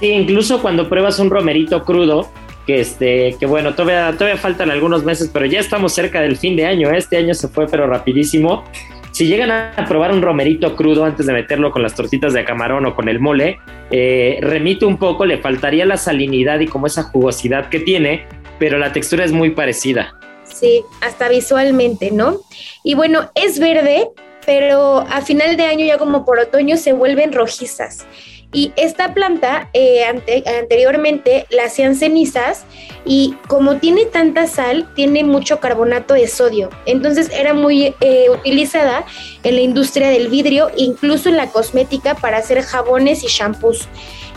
[0.00, 2.28] Sí, incluso cuando pruebas un romerito crudo,
[2.66, 6.56] que este, que bueno, todavía, todavía faltan algunos meses, pero ya estamos cerca del fin
[6.56, 8.64] de año, este año se fue pero rapidísimo.
[9.12, 12.84] Si llegan a probar un romerito crudo antes de meterlo con las tortitas de camarón
[12.84, 13.58] o con el mole,
[13.90, 18.26] eh, remite un poco, le faltaría la salinidad y como esa jugosidad que tiene,
[18.58, 20.18] pero la textura es muy parecida.
[20.44, 22.40] Sí, hasta visualmente, ¿no?
[22.82, 24.08] Y bueno, es verde,
[24.44, 28.06] pero a final de año, ya como por otoño, se vuelven rojizas.
[28.52, 32.64] Y esta planta eh, anteriormente la hacían cenizas
[33.04, 36.70] y como tiene tanta sal, tiene mucho carbonato de sodio.
[36.86, 39.04] Entonces era muy eh, utilizada
[39.42, 43.88] en la industria del vidrio, incluso en la cosmética para hacer jabones y shampoos.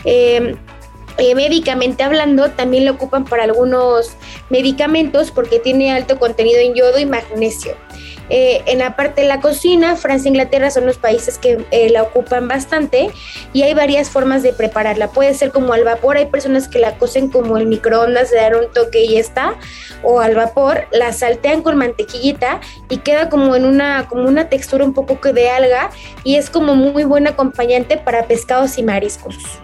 [0.04, 0.56] Eh,
[1.20, 4.16] eh, médicamente hablando, también lo ocupan para algunos
[4.48, 7.76] medicamentos porque tiene alto contenido en yodo y magnesio.
[8.30, 11.90] Eh, en la parte de la cocina, Francia e Inglaterra son los países que eh,
[11.90, 13.10] la ocupan bastante
[13.52, 15.08] y hay varias formas de prepararla.
[15.08, 18.56] Puede ser como al vapor, hay personas que la cocen como el microondas, de dar
[18.56, 19.56] un toque y está,
[20.02, 24.84] o al vapor, la saltean con mantequillita y queda como en una, como una textura
[24.84, 25.90] un poco de alga
[26.24, 29.60] y es como muy buen acompañante para pescados y mariscos.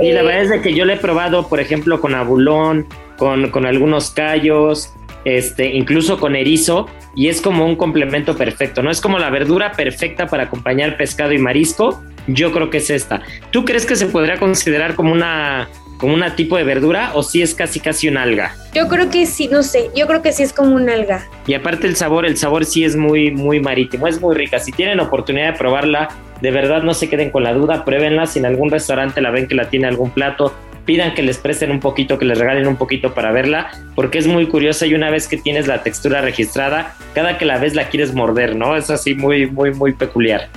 [0.00, 2.86] Y la verdad es de que yo le he probado, por ejemplo, con abulón,
[3.18, 8.90] con, con algunos callos, este, incluso con erizo, y es como un complemento perfecto, ¿no?
[8.90, 12.02] Es como la verdura perfecta para acompañar pescado y marisco.
[12.26, 13.22] Yo creo que es esta.
[13.50, 17.42] ¿Tú crees que se podría considerar como una como una tipo de verdura o si
[17.42, 18.54] es casi casi un alga?
[18.72, 21.26] Yo creo que sí, no sé, yo creo que sí es como un alga.
[21.46, 24.58] Y aparte el sabor, el sabor sí es muy muy marítimo, es muy rica.
[24.58, 26.08] Si tienen oportunidad de probarla,
[26.40, 28.26] de verdad no se queden con la duda, pruébenla.
[28.26, 31.70] Si en algún restaurante la ven que la tiene algún plato, pidan que les presten
[31.70, 35.10] un poquito, que les regalen un poquito para verla, porque es muy curiosa y una
[35.10, 38.76] vez que tienes la textura registrada, cada que la ves la quieres morder, ¿no?
[38.76, 40.48] Es así muy, muy, muy peculiar.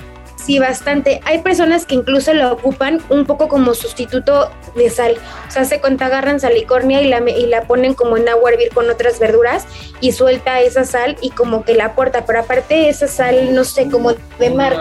[0.44, 1.22] Sí, bastante.
[1.24, 5.16] Hay personas que incluso la ocupan un poco como sustituto de sal.
[5.48, 8.52] O sea, se cuenta, agarran salicornia y la, y la ponen como en agua a
[8.52, 9.64] hervir con otras verduras
[10.00, 12.26] y suelta esa sal y como que la aporta.
[12.26, 14.76] Pero aparte esa sal, no sé, como de mar.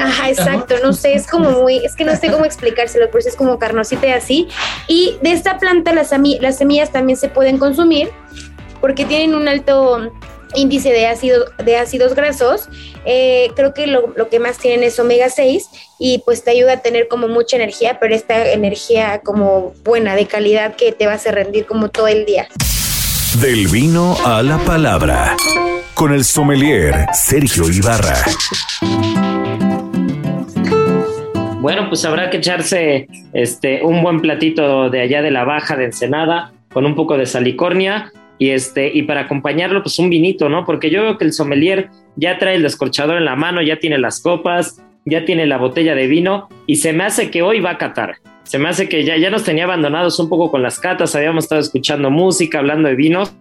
[0.00, 3.36] ajá, exacto, no sé, es como muy, es que no sé cómo explicárselo, pero es
[3.36, 4.48] como carnosita y así.
[4.88, 8.10] Y de esta planta las, las semillas también se pueden consumir
[8.80, 10.12] porque tienen un alto
[10.54, 12.68] índice de, ácido, de ácidos grasos,
[13.04, 16.76] eh, creo que lo, que más tienen es omega 6 y pues te ayuda a
[16.82, 21.16] tener como mucha energía, pero esta energía como buena, de calidad que te va a
[21.16, 22.48] hacer rendir como todo el día.
[23.40, 25.36] Del vino a la palabra,
[25.94, 28.22] con el sommelier Sergio Ibarra.
[31.60, 35.86] Bueno, pues habrá que echarse este, un buen platito de allá de la baja de
[35.86, 40.64] Ensenada con un poco de salicornia y este y para acompañarlo pues un vinito, ¿no?
[40.64, 43.98] Porque yo veo que el sommelier ya trae el descorchador en la mano, ya tiene
[43.98, 47.70] las copas, ya tiene la botella de vino y se me hace que hoy va
[47.70, 48.16] a catar.
[48.44, 51.44] Se me hace que ya, ya nos tenía abandonados un poco con las catas, habíamos
[51.44, 53.34] estado escuchando música, hablando de vinos,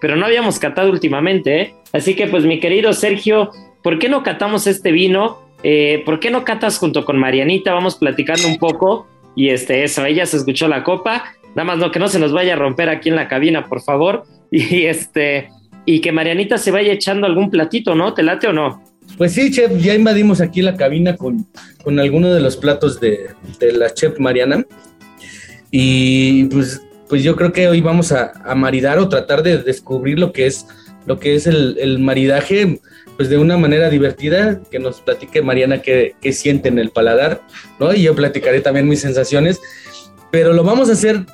[0.00, 1.74] pero no habíamos catado últimamente, ¿eh?
[1.92, 3.50] Así que pues mi querido Sergio,
[3.82, 5.38] ¿por qué no catamos este vino?
[5.62, 7.72] Eh, ¿Por qué no catas junto con Marianita?
[7.72, 11.90] Vamos platicando un poco y este, eso, ella se escuchó la copa, nada más no
[11.90, 14.24] que no se nos vaya a romper aquí en la cabina, por favor.
[14.50, 15.50] y este
[15.84, 18.12] y que Marianita se vaya echando algún platito, ¿no?
[18.12, 18.82] ¿Te late o no?
[19.16, 21.46] Pues sí, chef, ya invadimos aquí la cabina con,
[21.82, 24.66] con alguno de los platos de, de la chef Mariana.
[25.70, 30.18] Y pues pues yo creo que hoy vamos a, a maridar o tratar de descubrir
[30.18, 30.66] lo que es,
[31.06, 32.80] lo que es el, el maridaje,
[33.16, 37.42] pues de una manera divertida, que nos platique Mariana qué, qué siente en el paladar,
[37.80, 37.92] ¿no?
[37.94, 39.60] Y yo platicaré también mis sensaciones,
[40.30, 41.24] pero lo vamos a hacer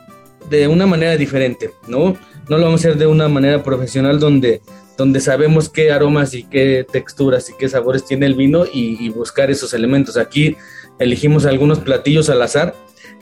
[0.48, 2.16] de una manera diferente, ¿no?
[2.48, 4.61] No lo vamos a hacer de una manera profesional donde,
[4.96, 9.09] donde sabemos qué aromas y qué texturas y qué sabores tiene el vino y, y
[9.09, 10.16] buscar esos elementos.
[10.16, 10.57] Aquí
[10.98, 12.74] elegimos algunos platillos al azar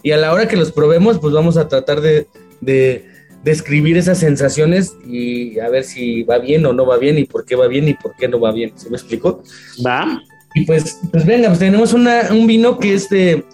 [0.03, 2.27] y a la hora que los probemos, pues vamos a tratar de,
[2.61, 3.07] de
[3.45, 7.45] describir esas sensaciones y a ver si va bien o no va bien y por
[7.45, 8.73] qué va bien y por qué no va bien.
[8.77, 9.43] ¿Se me explicó?
[9.85, 10.23] Va.
[10.55, 13.45] Y pues, pues venga, pues tenemos una, un vino que es de,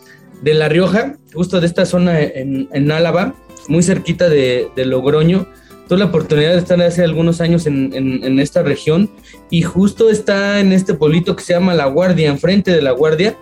[0.43, 3.35] de La Rioja, justo de esta zona en, en Álava,
[3.69, 5.47] muy cerquita de, de, Logroño.
[5.89, 9.11] Tuve la oportunidad de estar hace algunos años en, en, esta región
[9.49, 13.39] y justo está en este pueblito que se llama La Guardia, enfrente de La Guardia.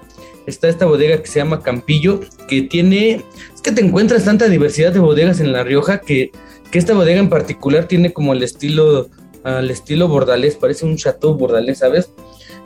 [0.47, 4.93] Está esta bodega que se llama Campillo, que tiene, es que te encuentras tanta diversidad
[4.93, 6.31] de bodegas en La Rioja que,
[6.71, 9.09] que esta bodega en particular tiene como el estilo,
[9.43, 12.11] al estilo bordalés, parece un chateau bordalés, ¿sabes?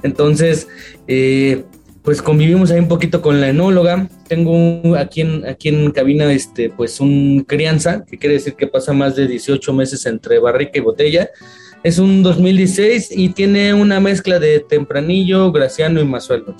[0.02, 0.68] Entonces,
[1.08, 1.64] eh,
[2.02, 4.08] pues convivimos ahí un poquito con la enóloga.
[4.26, 9.26] Tengo aquí en, cabina, este, pues un crianza, que quiere decir que pasa más de
[9.26, 11.30] 18 meses entre barrica y botella.
[11.82, 16.54] Es un 2016 y tiene una mezcla de tempranillo, graciano y mazuelo.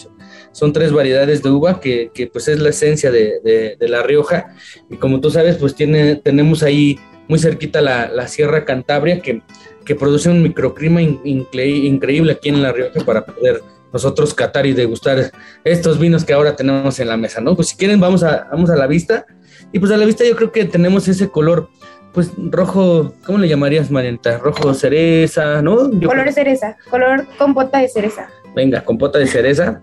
[0.52, 4.54] Son tres variedades de uva que, que pues es la esencia de, La Rioja.
[4.90, 6.98] Y como tú sabes, pues tiene, tenemos ahí
[7.28, 9.42] muy cerquita la, Sierra Cantabria que,
[9.84, 14.66] que produce un microclima in, incre, increíble aquí en La Rioja para poder nosotros catar
[14.66, 15.32] y degustar
[15.64, 17.56] estos vinos que ahora tenemos en la mesa, ¿no?
[17.56, 19.26] Pues si quieren vamos a, vamos a la vista
[19.72, 21.68] y pues a la vista yo creo que tenemos ese color
[22.12, 24.38] pues rojo, ¿cómo le llamarías, Marienta?
[24.38, 25.92] Rojo cereza, ¿no?
[25.92, 26.32] Yo color creo...
[26.32, 28.28] cereza, color compota de cereza.
[28.54, 29.80] Venga, compota de cereza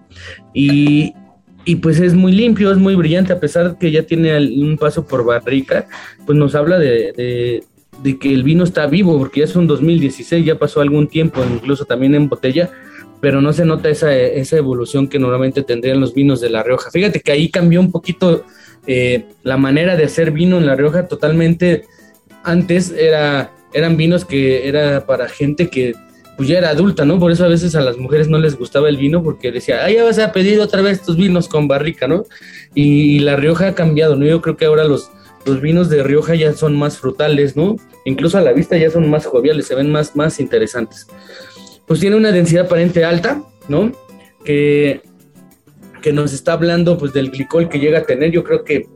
[0.54, 1.14] y,
[1.64, 4.78] y pues es muy limpio, es muy brillante, a pesar de que ya tiene un
[4.78, 5.88] paso por barrica,
[6.26, 7.64] pues nos habla de, de,
[8.04, 11.42] de que el vino está vivo, porque ya es un 2016, ya pasó algún tiempo,
[11.50, 12.70] incluso también en botella,
[13.20, 16.92] pero no se nota esa, esa evolución que normalmente tendrían los vinos de La Rioja.
[16.92, 18.44] Fíjate que ahí cambió un poquito
[18.86, 21.86] eh, la manera de hacer vino en La Rioja, totalmente
[22.44, 25.94] antes era, eran vinos que era para gente que
[26.38, 27.18] pues ya era adulta, ¿no?
[27.18, 29.90] Por eso a veces a las mujeres no les gustaba el vino porque decía, ah,
[29.90, 32.26] ya vas a pedir otra vez tus vinos con barrica, ¿no?
[32.76, 34.24] Y, La Rioja ha cambiado, ¿no?
[34.24, 35.10] Yo creo que ahora los,
[35.48, 37.76] los vinos de Rioja ya son más frutales, ¿no?
[38.06, 41.08] Incluso a la vista ya son más joviales, se ven más, más interesantes
[41.88, 43.92] pues tiene una densidad aparente alta, ¿no?
[44.44, 45.02] Que,
[46.02, 48.32] que nos está hablando pues del glicol que llega a tener.
[48.32, 48.88] Yo creo que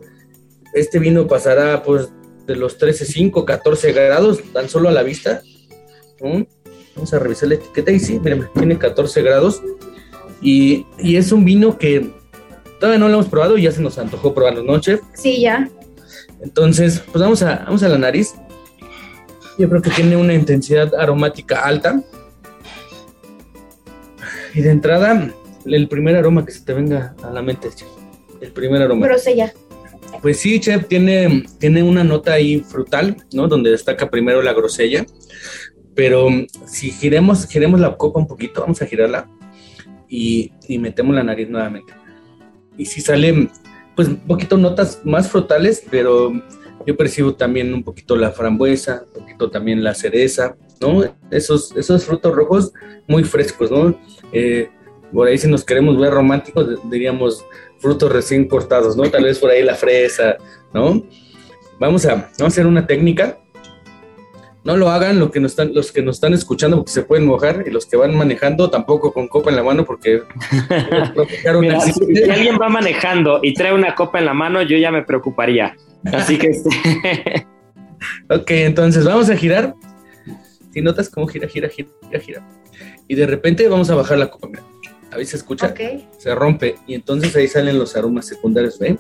[0.74, 2.10] este vino pasará pues
[2.46, 5.42] de los 13.5, 14 grados, tan solo a la vista.
[6.22, 6.46] ¿no?
[6.96, 9.62] Vamos a revisar la etiqueta y sí, miren, tiene 14 grados.
[10.42, 12.12] Y, y, es un vino que
[12.80, 15.02] todavía no lo hemos probado y ya se nos antojó probarlo, ¿no, chef?
[15.14, 15.70] Sí, ya.
[16.42, 18.34] Entonces, pues vamos a, vamos a la nariz.
[19.60, 22.02] Yo creo que tiene una intensidad aromática alta.
[24.54, 25.34] Y de entrada,
[25.66, 27.88] el primer aroma que se te venga a la mente, chef.
[28.42, 29.08] El primer aroma.
[29.08, 29.54] Grosella.
[30.22, 33.48] Pues sí, chef, tiene, tiene una nota ahí frutal, ¿no?
[33.48, 35.06] Donde destaca primero la grosella.
[35.96, 36.30] Pero
[36.68, 39.30] si giremos, giremos la copa un poquito, vamos a girarla
[40.08, 41.94] y, y metemos la nariz nuevamente.
[42.78, 43.50] Y si salen,
[43.96, 46.32] pues un poquito notas más frutales, pero
[46.86, 51.04] yo percibo también un poquito la frambuesa, un poquito también la cereza, ¿no?
[51.30, 52.74] Esos, esos frutos rojos
[53.08, 53.98] muy frescos, ¿no?
[54.32, 54.70] Eh,
[55.13, 57.46] por ahí si nos queremos ver románticos, diríamos
[57.80, 59.04] frutos recién cortados, ¿no?
[59.10, 60.38] Tal vez por ahí la fresa,
[60.74, 61.04] ¿no?
[61.80, 63.39] Vamos a, vamos a hacer una técnica.
[64.63, 67.26] No lo hagan lo que nos están, los que nos están escuchando porque se pueden
[67.26, 70.21] mojar y los que van manejando tampoco con copa en la mano porque...
[71.60, 74.91] Mira, si, si, alguien va manejando y trae una copa en la mano, yo ya
[74.91, 75.76] me preocuparía.
[76.13, 76.52] Así que...
[78.30, 79.74] ok, entonces vamos a girar.
[80.71, 82.45] Si notas cómo gira, gira, gira, gira
[83.12, 84.47] y de repente vamos a bajar la copa.
[84.47, 84.63] Mira,
[85.12, 86.08] a ver si se escucha, okay.
[86.17, 88.97] se rompe y entonces ahí salen los aromas secundarios, ¿ven?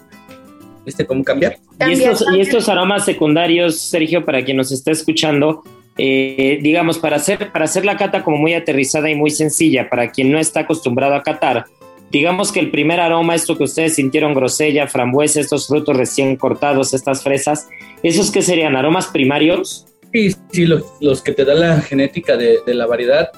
[0.85, 1.57] ¿Viste cómo cambiar?
[1.79, 5.63] Y estos, y estos aromas secundarios, Sergio, para quien nos está escuchando,
[5.97, 10.11] eh, digamos, para hacer, para hacer la cata como muy aterrizada y muy sencilla, para
[10.11, 11.65] quien no está acostumbrado a catar,
[12.11, 16.93] digamos que el primer aroma, esto que ustedes sintieron, grosella, frambuesa, estos frutos recién cortados,
[16.93, 17.67] estas fresas,
[18.03, 19.85] ¿esos que serían aromas primarios?
[20.11, 23.29] Sí, sí, los, los, que te da la genética de, de, la variedad.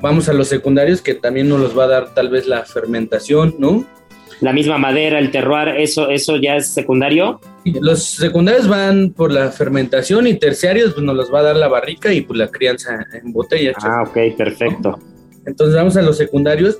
[0.00, 3.56] Vamos a los secundarios que también nos los va a dar tal vez la fermentación,
[3.58, 3.84] ¿no?
[4.40, 7.40] La misma madera, el terroir, ¿eso, eso ya es secundario?
[7.64, 11.68] Los secundarios van por la fermentación y terciarios pues, nos los va a dar la
[11.68, 13.72] barrica y pues la crianza en botella.
[13.82, 14.98] Ah, ok, perfecto.
[15.44, 16.78] Entonces vamos a los secundarios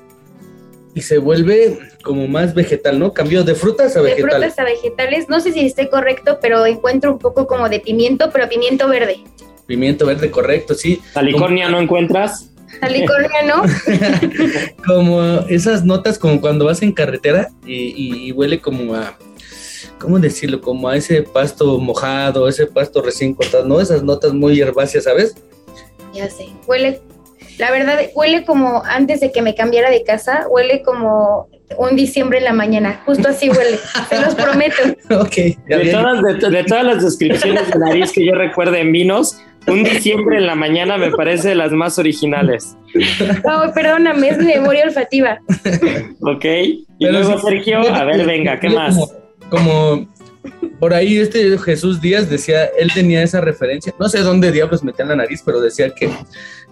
[0.94, 3.12] y se vuelve como más vegetal, ¿no?
[3.12, 4.54] Cambió de frutas a De vegetales.
[4.54, 5.28] frutas a vegetales.
[5.28, 9.18] No sé si esté correcto, pero encuentro un poco como de pimiento, pero pimiento verde.
[9.66, 11.00] Pimiento verde, correcto, sí.
[11.14, 12.50] California no encuentras.
[12.80, 13.62] California, ¿no?
[14.86, 19.16] Como esas notas como cuando vas en carretera y, y- y huele como a,
[19.98, 20.60] ¿cómo decirlo?
[20.60, 23.80] Como a ese pasto mojado, ese pasto recién cortado, ¿no?
[23.80, 25.34] Esas notas muy herbáceas, ¿sabes?
[26.14, 26.48] Ya sé.
[26.66, 27.00] Huele,
[27.58, 31.48] la verdad, huele como antes de que me cambiara de casa, huele como
[31.78, 33.00] un diciembre en la mañana.
[33.06, 33.78] Justo así huele.
[34.08, 34.82] Se los prometo.
[35.20, 35.34] ok,
[35.68, 39.84] De todas, de, de todas las descripciones de nariz que yo recuerdo en vinos, un
[39.84, 42.76] diciembre en la mañana me parece de las más originales.
[43.44, 45.40] No, perdóname, es mi memoria olfativa.
[46.20, 46.44] ¿Ok?
[46.44, 48.96] Y Pero luego, Sergio, a ver, venga, ¿qué más?
[48.96, 49.10] Como,
[49.50, 50.08] como
[50.78, 55.04] por ahí este Jesús Díaz decía, él tenía esa referencia, no sé dónde diablos metía
[55.04, 56.10] la nariz, pero decía que,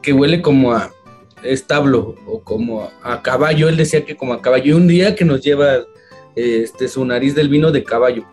[0.03, 0.91] que huele como a
[1.43, 5.25] establo o como a caballo, él decía que como a caballo, y un día que
[5.25, 5.85] nos lleva
[6.35, 8.25] este, su nariz del vino de caballo.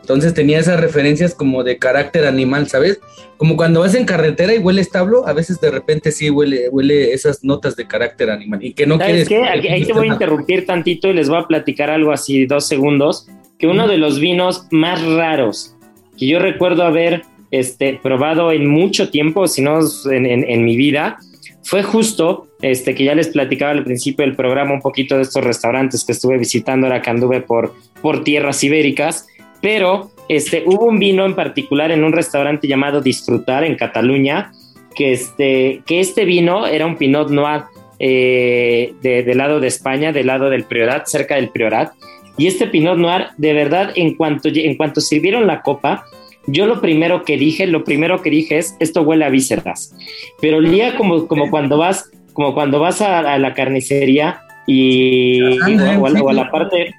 [0.00, 3.00] Entonces tenía esas referencias como de carácter animal, ¿sabes?
[3.36, 7.12] Como cuando vas en carretera y huele establo, a veces de repente sí huele, huele
[7.12, 9.28] esas notas de carácter animal y que no ¿Sabes quieres...
[9.28, 9.58] qué?
[9.58, 12.66] Aquí- ahí te voy a interrumpir tantito y les voy a platicar algo así, dos
[12.66, 13.28] segundos,
[13.58, 15.74] que uno de los vinos más raros
[16.18, 19.78] que yo recuerdo haber este, probado en mucho tiempo, si no
[20.10, 21.18] en, en- en mi vida,
[21.62, 25.42] fue justo, este, que ya les platicaba al principio del programa un poquito de estos
[25.44, 29.26] restaurantes que estuve visitando ahora que anduve por, por tierras ibéricas,
[29.60, 34.52] pero este, hubo un vino en particular en un restaurante llamado Disfrutar en Cataluña,
[34.94, 37.62] que este, que este vino era un Pinot Noir
[37.98, 41.92] eh, de- del lado de España, del lado del Priorat, cerca del Priorat.
[42.38, 46.04] Y este Pinot Noir, de verdad, en cuanto, en cuanto sirvieron la copa,
[46.46, 49.94] yo lo primero que dije, lo primero que dije es, esto huele a vísceras.
[50.40, 55.98] Pero olía como, como cuando vas, como cuando vas a, a la carnicería y, a,
[56.00, 56.94] o a la parte,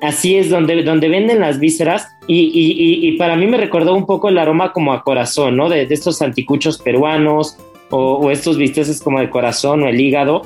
[0.00, 2.06] así es, donde, donde venden las vísceras.
[2.26, 5.68] Y, y- y- para mí me recordó un poco el aroma como a corazón, ¿no?
[5.68, 7.56] De, estos anticuchos peruanos
[7.90, 10.42] o, o estos bisteces como de corazón o el hígado,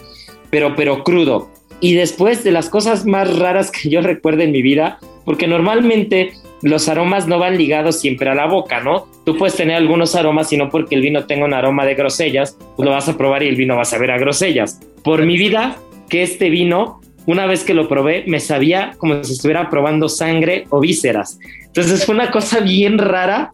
[0.51, 1.49] pero, pero crudo.
[1.81, 6.33] Y después de las cosas más raras que yo recuerdo en mi vida, porque normalmente
[6.63, 9.07] los aromas no van ligados siempre a la boca, ¿no?
[9.25, 12.59] Tú puedes tener algunos aromas y no porque el vino tenga un aroma de grosellas,
[12.77, 14.79] pues lo vas a probar y el vino va a saber a grosellas.
[15.03, 15.77] Por mi vida,
[16.11, 17.01] que este vino,
[17.31, 21.39] una vez que lo probé, me sabía como si estuviera probando sangre o vísceras.
[21.65, 23.51] Entonces fue una cosa bien rara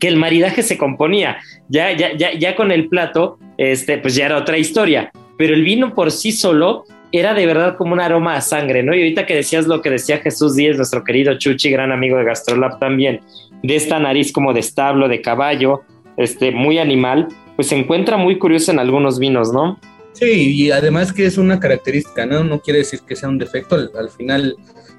[0.00, 1.38] que el maridaje se componía.
[1.68, 5.12] Ya, ya, ya, ya con el plato, este, pues ya era otra historia.
[5.38, 8.92] Pero el vino por sí solo era de verdad como un aroma a sangre, ¿no?
[8.92, 12.24] Y ahorita que decías lo que decía Jesús Díez, nuestro querido Chuchi, gran amigo de
[12.24, 13.20] Gastrolab también,
[13.62, 15.82] de esta nariz como de establo, de caballo,
[16.16, 19.78] este, muy animal, pues se encuentra muy curioso en algunos vinos, ¿no?
[20.20, 22.44] Sí, y además que es una característica, ¿no?
[22.44, 24.54] No quiere decir que sea un defecto, al, al final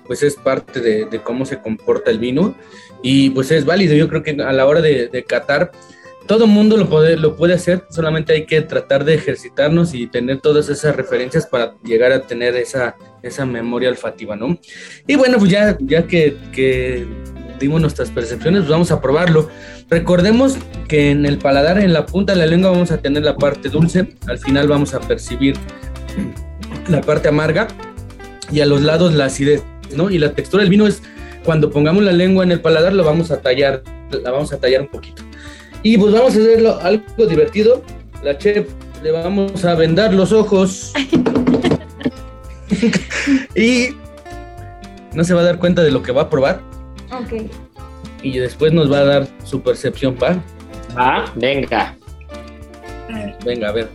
[0.08, 2.56] pues es parte de, de cómo se comporta el vino
[3.04, 5.72] y pues es válido, yo creo que a la hora de, de catar
[6.26, 10.40] todo mundo lo puede, lo puede hacer, solamente hay que tratar de ejercitarnos y tener
[10.40, 14.58] todas esas referencias para llegar a tener esa, esa memoria olfativa, ¿no?
[15.08, 17.06] Y bueno, pues ya, ya que, que
[17.62, 19.50] dimos nuestras percepciones, pues vamos a probarlo.
[19.90, 20.58] Recordemos
[20.90, 23.70] que en el paladar, en la punta de la lengua, vamos a tener la parte
[23.70, 25.56] dulce, al final vamos a percibir
[26.90, 27.70] la parte amarga
[28.52, 29.64] y a los lados la acidez,
[29.96, 30.10] ¿no?
[30.10, 31.02] Y la textura del vino es
[31.46, 34.82] cuando pongamos la lengua en el paladar, lo vamos a tallar, la vamos a tallar
[34.82, 35.24] un poquito.
[35.84, 37.82] Y pues vamos a hacerlo algo divertido.
[38.24, 38.68] La chef
[39.02, 40.94] le vamos a vendar los ojos.
[43.56, 43.90] y
[45.14, 46.62] no se va a dar cuenta de lo que va a probar.
[47.12, 47.50] Ok.
[48.24, 50.38] Y después nos va a dar su percepción, ¿va?
[50.96, 51.96] Ah, venga.
[53.44, 53.90] Venga, a ver.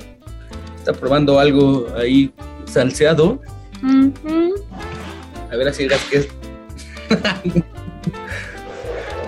[0.77, 2.33] Está probando algo ahí
[2.67, 3.41] salseado.
[5.51, 6.29] A ver, así digas que es.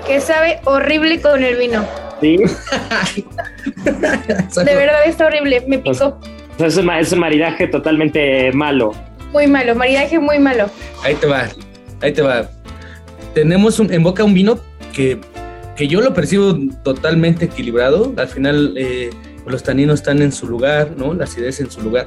[0.06, 1.86] Que sabe horrible con el vino.
[2.22, 2.38] Sí,
[3.84, 5.62] De verdad está horrible.
[5.68, 6.18] Me Pues- picó.
[6.58, 8.92] es un, es un maridaje totalmente malo.
[9.32, 9.74] Muy malo.
[9.74, 10.70] Maridaje muy malo.
[11.04, 11.46] Ahí te va,
[12.00, 12.48] ahí te va.
[13.42, 14.58] Tenemos un- en boca un vino
[14.92, 15.20] que,
[15.76, 18.12] que yo lo percibo totalmente equilibrado.
[18.16, 19.10] Al final eh,
[19.46, 21.14] los taninos están en su lugar, ¿no?
[21.14, 22.06] La acidez en su lugar.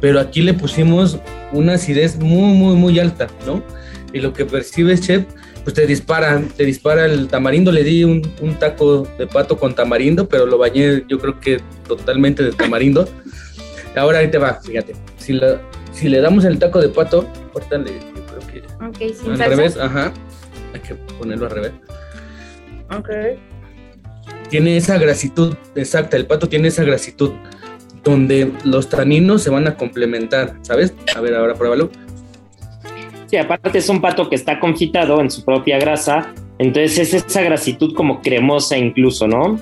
[0.00, 1.18] Pero aquí le pusimos
[1.52, 3.62] una acidez muy, muy, muy alta, ¿no?
[4.14, 5.24] Y lo que percibes, chef,
[5.62, 7.70] pues te dispara, te dispara el tamarindo.
[7.70, 11.60] Le di un, un taco de pato con tamarindo, pero lo bañé yo creo que
[11.86, 13.06] totalmente de tamarindo.
[13.94, 14.94] Ahora ahí te va, fíjate.
[15.18, 15.60] Si, la-
[15.92, 19.36] si le damos el taco de pato, ahorita le, yo creo que Ok, sin al
[19.36, 19.48] salsa.
[19.50, 20.12] revés, ajá.
[20.74, 21.72] Hay que ponerlo al revés.
[22.96, 23.08] Ok.
[24.48, 27.32] Tiene esa grasitud exacta, el pato tiene esa grasitud.
[28.04, 30.92] donde los taninos se van a complementar, ¿sabes?
[31.14, 31.90] A ver, ahora pruébalo.
[33.26, 37.42] Sí, aparte es un pato que está confitado en su propia grasa, entonces es esa
[37.42, 39.58] grasitud como cremosa incluso, ¿no?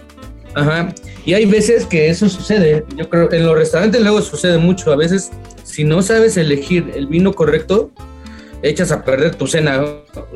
[0.54, 0.92] Ajá,
[1.24, 4.96] y hay veces que eso sucede, yo creo, en los restaurantes luego sucede mucho, a
[4.96, 5.30] veces
[5.62, 7.92] si no sabes elegir el vino correcto,
[8.62, 9.82] echas a perder tu cena,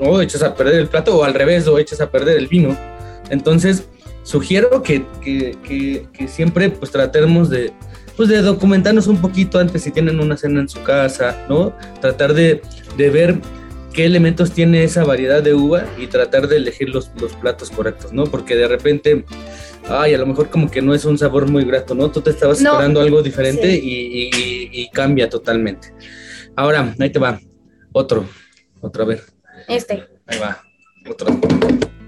[0.00, 2.76] o echas a perder el plato, o al revés, o echas a perder el vino.
[3.30, 3.88] Entonces,
[4.22, 5.04] sugiero que,
[6.28, 7.72] siempre pues tratemos de,
[8.16, 11.74] pues, de documentarnos un poquito antes si tienen una cena en su casa, ¿no?
[12.00, 12.62] Tratar de,
[12.96, 13.36] ver
[13.92, 18.12] qué elementos tiene esa variedad de uva y tratar de elegir los, los platos correctos,
[18.12, 18.24] ¿no?
[18.24, 19.24] Porque de repente
[19.88, 22.10] ay, a lo mejor como que no es un sabor muy grato, ¿no?
[22.10, 25.92] Tú te estabas esperando algo diferente y, cambia totalmente.
[26.54, 27.40] Ahora, ahí te va.
[27.96, 28.28] Otro,
[28.80, 29.22] otro, a ver.
[29.68, 30.02] Este.
[30.26, 30.60] Ahí va,
[31.08, 31.28] otro.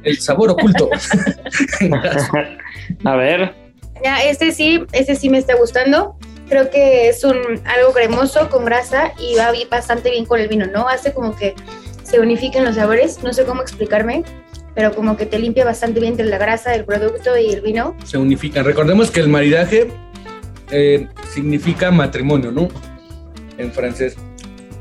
[0.02, 0.90] El sabor oculto.
[3.04, 3.54] a ver.
[4.02, 6.18] Ya, este sí, este sí me está gustando.
[6.48, 10.66] Creo que es un algo cremoso con grasa y va bastante bien con el vino,
[10.66, 10.88] ¿no?
[10.88, 11.54] Hace como que
[12.02, 13.22] se unifiquen los sabores.
[13.22, 14.24] No sé cómo explicarme
[14.74, 17.96] pero como que te limpia bastante bien entre la grasa del producto y el vino.
[18.04, 18.62] Se unifican.
[18.62, 19.90] Recordemos que el maridaje
[20.70, 22.68] eh, significa matrimonio, ¿no?
[23.56, 24.18] En francés.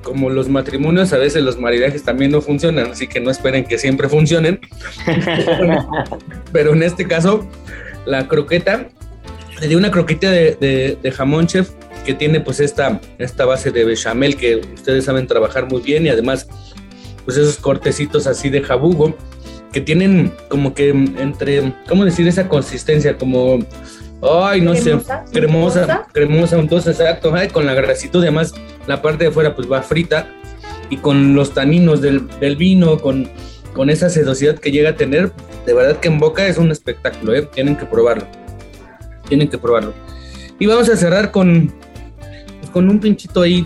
[0.06, 3.80] Como los matrimonios, a veces los maridajes también no funcionan, así que no esperen que
[3.80, 4.60] siempre funcionen.
[6.54, 7.50] pero en este caso,
[8.06, 8.88] la croqueta,
[9.60, 11.72] le di una croqueta de, de, jamón chef
[12.06, 16.10] que tiene pues esta, esta base de bechamel que ustedes saben trabajar muy bien y
[16.10, 16.48] además
[17.24, 19.18] pues esos cortecitos así de jabugo
[19.76, 22.26] que tienen como que entre, ¿cómo decir?
[22.30, 23.60] Esa consistencia, como,
[24.22, 24.98] ay, no sé,
[25.32, 28.54] cremosa, cremosa, entonces exacto, con la grasitud, además
[28.88, 30.28] la parte de afuera pues va frita
[30.90, 33.30] y con los taninos del, vino, con,
[33.74, 35.32] con esa sedosidad que llega a tener,
[35.66, 37.48] de verdad que en boca es un espectáculo, ¿eh?
[37.54, 38.28] tienen que probarlo,
[39.28, 39.94] tienen que probarlo.
[40.60, 41.74] Y vamos a cerrar con,
[42.60, 43.66] pues, con un pinchito ahí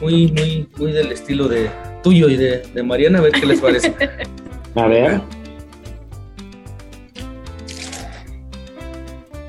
[0.00, 1.70] muy, muy, muy del estilo de
[2.02, 3.94] tuyo y de, de Mariana, a ver qué les parece.
[4.74, 5.20] A ver.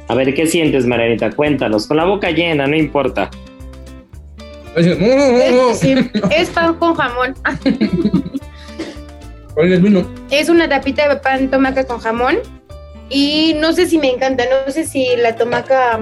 [0.10, 1.30] A ver, ¿qué sientes, Marianita?
[1.30, 1.86] Cuéntanos.
[1.86, 3.30] Con la boca llena, no importa.
[4.76, 7.36] Es, pan con jamón.
[10.32, 12.38] es una tapita de pan tomaca con jamón.
[13.10, 16.00] Y no sé si me encanta, no sé si la tomaca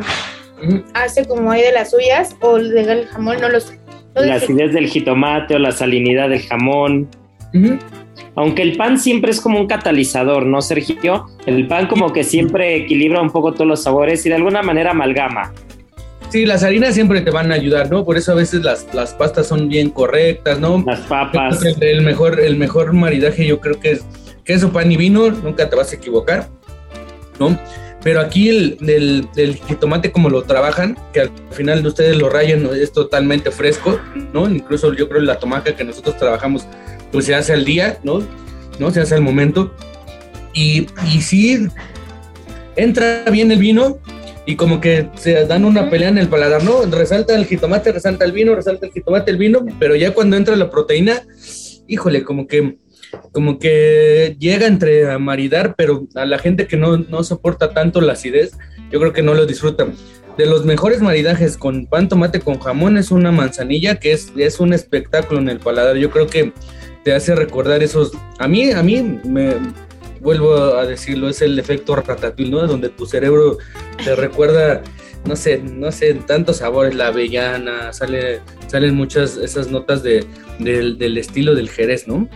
[0.94, 3.78] hace como hay de las suyas o el jamón, no lo sé.
[4.16, 7.10] la acidez del jitomate o la salinidad del jamón
[8.38, 11.26] aunque el pan siempre es como un catalizador, ¿no, Sergio?
[11.48, 14.92] El pan como que siempre equilibra un poco todos los sabores y de alguna manera
[14.92, 15.52] amalgama.
[16.30, 18.06] Sí, las harinas siempre te van a ayudar, ¿no?
[18.06, 20.84] Por eso a veces las, las pastas son bien correctas, ¿no?
[20.86, 21.64] Las papas.
[21.82, 24.06] El mejor, el mejor maridaje yo creo que es
[24.44, 26.48] queso, pan y vino, nunca te vas a equivocar,
[27.40, 27.58] ¿no?
[28.04, 28.78] Pero aquí el,
[29.36, 34.00] el, jitomate como lo trabajan, que al final de ustedes lo rayan, es totalmente fresco,
[34.32, 34.48] ¿no?
[34.48, 36.68] Incluso yo creo la tomaca que nosotros trabajamos
[37.18, 38.22] pues se hace al día, ¿no?
[38.78, 38.92] ¿No?
[38.92, 39.74] Se hace al momento.
[40.54, 41.68] Y, y sí,
[42.76, 43.98] entra bien el vino
[44.46, 46.84] y como que se dan una pelea en el paladar, ¿no?
[46.84, 50.56] Resalta el jitomate, resalta el vino, resalta el jitomate, el vino, pero ya cuando entra
[50.56, 51.24] la proteína,
[51.88, 52.78] híjole, como que
[53.32, 58.00] como que llega entre a maridar, pero a la gente que no, no soporta tanto
[58.00, 58.52] la acidez,
[58.92, 59.96] yo creo que no lo disfrutan
[60.38, 64.60] de los mejores maridajes con pan tomate con jamón es una manzanilla que es, es
[64.60, 65.98] un espectáculo en el paladar.
[65.98, 66.54] Yo creo que
[67.08, 68.12] te hace recordar esos.
[68.38, 69.54] A mí, a mí me
[70.20, 72.68] vuelvo a decirlo, es el efecto ratatouille, ¿no?
[72.68, 73.60] Donde tu cerebro
[74.04, 74.82] te recuerda,
[75.24, 80.26] no sé, no sé, tantos sabores, la avellana, sale, salen muchas esas notas de,
[80.60, 82.28] del estilo del Jerez, ¿no?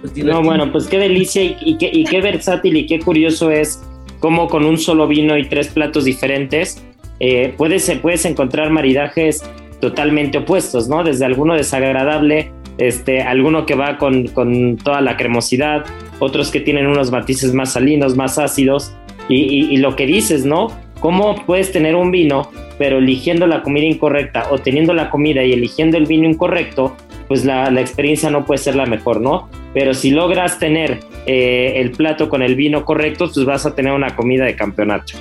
[0.00, 3.82] Pues no, bueno, pues qué delicia y, qué, y qué versátil y qué curioso es
[4.20, 6.82] cómo con un solo vino y tres platos diferentes
[7.20, 9.42] eh, puedes, puedes encontrar maridajes
[9.82, 11.04] totalmente opuestos, ¿no?
[11.04, 15.84] Desde alguno desagradable este, alguno que va con, toda la cremosidad,
[16.18, 18.94] otros que tienen unos matices más salinos, más ácidos,
[19.28, 20.68] y, lo que dices, ¿no?
[21.00, 25.52] ¿Cómo puedes tener un vino, pero eligiendo la comida incorrecta o teniendo la comida y
[25.52, 26.94] eligiendo el vino incorrecto,
[27.26, 29.48] pues la, experiencia no puede ser la mejor, ¿no?
[29.72, 33.92] Pero si logras tener eh, el plato con el vino correcto, pues vas a tener
[33.92, 35.14] una comida de campeonato.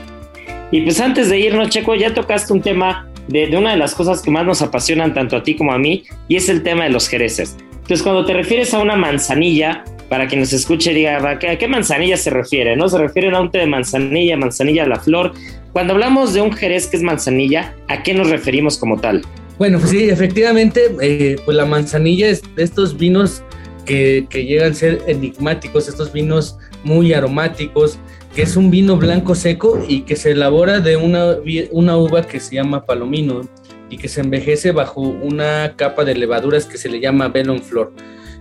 [0.71, 4.21] Y pues antes de irnos, Checo, ya tocaste un tema de, una de las cosas
[4.21, 6.89] que más nos apasionan tanto a ti como a mí, y es el tema de
[6.89, 7.57] los jereces.
[7.71, 12.17] Entonces, cuando te refieres a una manzanilla, para que nos escuche, diga, ¿a qué, manzanilla
[12.17, 12.75] se refiere?
[12.75, 12.87] ¿No?
[12.87, 15.33] Se refiere a un té de manzanilla, manzanilla a la flor.
[15.71, 19.23] Cuando hablamos de un jerez que es manzanilla, ¿a qué nos referimos como tal?
[19.57, 23.43] Bueno, pues sí, efectivamente, eh, pues la manzanilla es de estos vinos
[23.85, 27.97] que, que, llegan a ser enigmáticos, estos vinos muy aromáticos,
[28.35, 31.37] que es un vino blanco seco y que se elabora de una,
[31.71, 33.41] una uva que se llama palomino
[33.89, 37.93] y que se envejece bajo una capa de levaduras que se le llama velon flor.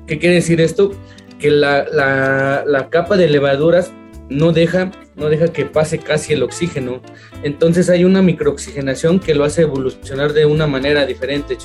[0.07, 0.93] ¿Qué quiere decir esto?
[1.39, 3.93] Que la, la, la capa de levaduras
[4.33, 7.01] no deja, no deja que pase casi el oxígeno.
[7.43, 11.57] Entonces hay una microoxigenación que lo hace evolucionar de una manera diferente,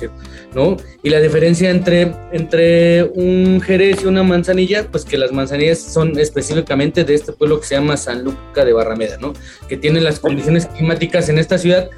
[0.54, 0.78] ¿no?
[1.04, 6.18] Y la diferencia entre, entre un jerez y una manzanilla, pues que las manzanillas son
[6.20, 9.34] específicamente de este pueblo que se llama San Luca de Barrameda, ¿no?
[9.68, 11.90] Que tiene las condiciones climáticas en esta ciudad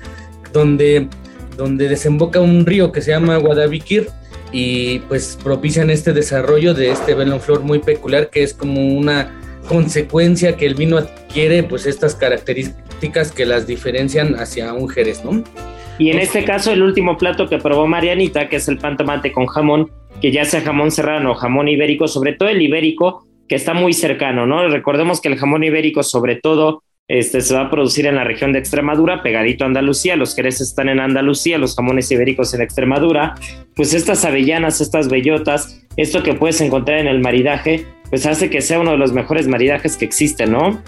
[0.54, 1.08] donde,
[1.58, 4.10] donde desemboca un río que se llama Guadalquivir
[4.52, 9.32] y pues propician este desarrollo de este flor muy peculiar que es como una
[9.70, 15.44] consecuencia que el vino adquiere pues estas características que las diferencian hacia un jerez, ¿no?
[16.00, 19.32] Y en este caso el último plato que probó Marianita, que es el pan tomate
[19.32, 19.92] con jamón,
[20.22, 23.94] que ya sea jamón serrano o jamón ibérico, sobre todo el ibérico, que está muy
[23.94, 24.68] cercano, ¿no?
[24.68, 28.54] Recordemos que el jamón ibérico sobre todo este, se va a producir en la región
[28.54, 33.36] de Extremadura, pegadito a Andalucía, los jereces están en Andalucía, los jamones ibéricos en Extremadura,
[33.76, 38.62] pues estas avellanas, estas bellotas, esto que puedes encontrar en el maridaje, pues hace que
[38.62, 40.82] sea uno de los mejores maridajes que existen, ¿no?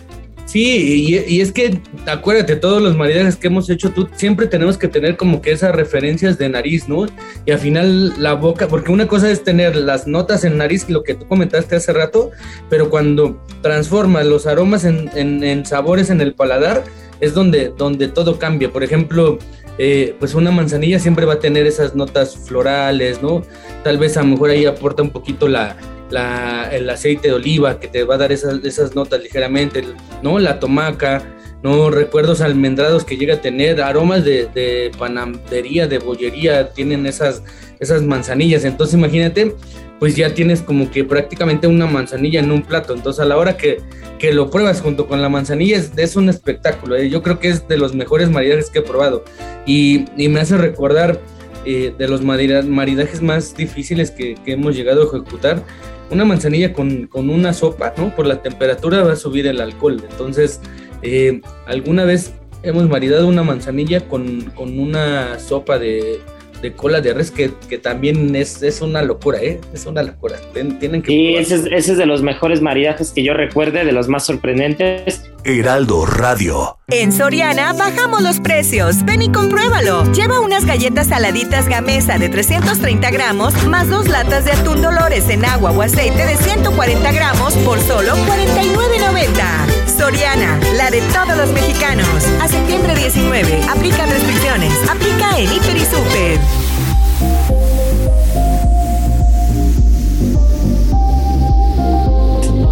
[0.51, 4.89] Sí, y, es que acuérdate, todos los maridajes que hemos hecho, tú siempre tenemos que
[4.89, 7.05] tener como que esas referencias de nariz, ¿no?
[7.45, 11.03] Y al final la boca, porque una cosa es tener las notas en nariz, lo
[11.03, 12.31] que tú comentaste hace rato,
[12.69, 16.83] pero cuando transformas los aromas en, sabores en el paladar,
[17.21, 18.73] es donde, donde todo cambia.
[18.73, 19.39] Por ejemplo,
[19.77, 23.41] eh, pues una manzanilla siempre va a tener esas notas florales, ¿no?
[23.85, 25.77] Tal vez a lo mejor ahí aporta un poquito la,
[26.11, 29.83] el aceite de oliva que te va a dar esas, notas ligeramente,
[30.21, 30.39] ¿no?
[30.39, 31.23] La tomaca,
[31.63, 31.89] ¿no?
[31.89, 37.43] Recuerdos almendrados que llega a tener, aromas de, de panadería, de bollería, tienen esas,
[37.79, 38.63] esas manzanillas.
[38.65, 39.55] Entonces imagínate,
[40.01, 42.95] pues ya tienes como que prácticamente una manzanilla en un plato.
[42.95, 43.81] Entonces a la hora que,
[44.17, 46.95] que lo pruebas junto con la manzanilla es, un espectáculo.
[46.95, 47.09] ¿eh?
[47.09, 49.23] Yo creo que es de los mejores maridajes que he probado.
[49.65, 51.19] Y me hace recordar
[51.65, 55.63] eh, de los maridajes más difíciles que, que, hemos llegado a ejecutar
[56.09, 58.15] una manzanilla con, con, una sopa, ¿no?
[58.15, 60.03] Por la temperatura va a subir el alcohol.
[60.09, 60.59] Entonces,
[61.01, 62.33] eh, alguna vez
[62.63, 66.19] hemos maridado una manzanilla con, con una sopa de,
[66.61, 69.59] de, cola de res que, que también es, es, una locura, ¿eh?
[69.73, 70.37] Es una locura.
[70.53, 71.07] tienen que...
[71.07, 74.25] Sí, ese es, ese es de los mejores maridajes que yo recuerde, de los más
[74.25, 75.23] sorprendentes.
[75.43, 76.77] Heraldo Radio.
[76.87, 79.03] En Soriana bajamos los precios.
[79.05, 80.11] Ven y compruébalo.
[80.11, 85.45] Lleva unas galletas saladitas Gamesa de 330 gramos más dos latas de atún Dolores en
[85.45, 89.80] agua o aceite de 140 gramos por solo 49.90.
[90.01, 92.07] Soriana, la de todos los mexicanos.
[92.41, 93.47] A septiembre 19.
[93.69, 94.73] Aplica restricciones.
[94.89, 96.39] Aplica en Hiper y Super.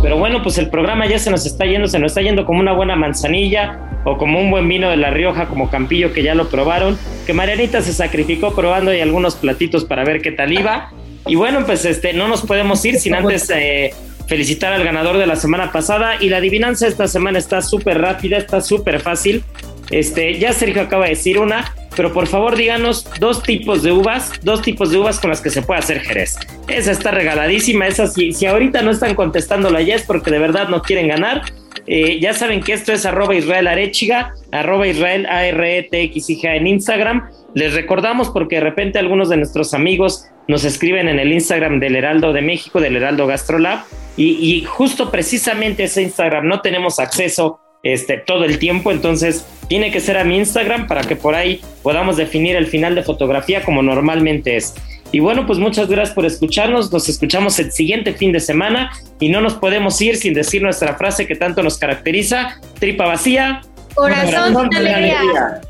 [0.02, 2.62] Pero bueno, pues el programa ya se nos está yendo, se nos está yendo como
[2.62, 6.34] una buena manzanilla o como un buen vino de La Rioja, como Campillo, que ya
[6.34, 6.98] lo probaron.
[7.28, 10.92] Que Marianita se sacrificó probando y algunos platitos para ver qué tal iba.
[11.28, 13.94] Y bueno, pues este, no nos podemos ir sin antes eh,
[14.30, 16.16] felicitar al ganador de la semana pasada.
[16.22, 19.44] Y la adivinanza esta semana está súper rápida, está súper fácil.
[19.90, 24.32] Este, ya Sergio acaba de decir una, pero por favor díganos dos tipos de uvas,
[24.44, 26.38] dos tipos de uvas con las que se puede hacer Jerez.
[26.68, 30.70] Esa está regaladísima, esa si, si ahorita no están contestándola ya es porque de verdad
[30.70, 31.42] no quieren ganar.
[31.88, 36.12] Eh, ya saben que esto es arroba Israel Arechiga, arroba Israel a r e
[36.44, 37.30] en Instagram.
[37.56, 41.96] Les recordamos porque de repente algunos de nuestros amigos nos escriben en el Instagram del
[41.96, 43.80] Heraldo de México, del Heraldo Gastrolab,
[44.20, 49.92] y, y justo precisamente ese Instagram no tenemos acceso este, todo el tiempo, entonces tiene
[49.92, 53.64] que ser a mi Instagram para que por ahí podamos definir el final de fotografía
[53.64, 54.76] como normalmente es.
[55.14, 59.30] Y bueno, pues muchas gracias por escucharnos, nos escuchamos el siguiente fin de semana y
[59.30, 63.62] no nos podemos ir sin decir nuestra frase que tanto nos caracteriza, tripa vacía,
[63.96, 65.62] corazón, de alegría.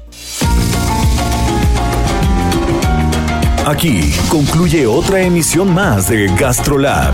[3.65, 7.13] Aquí concluye otra emisión más de GastroLab,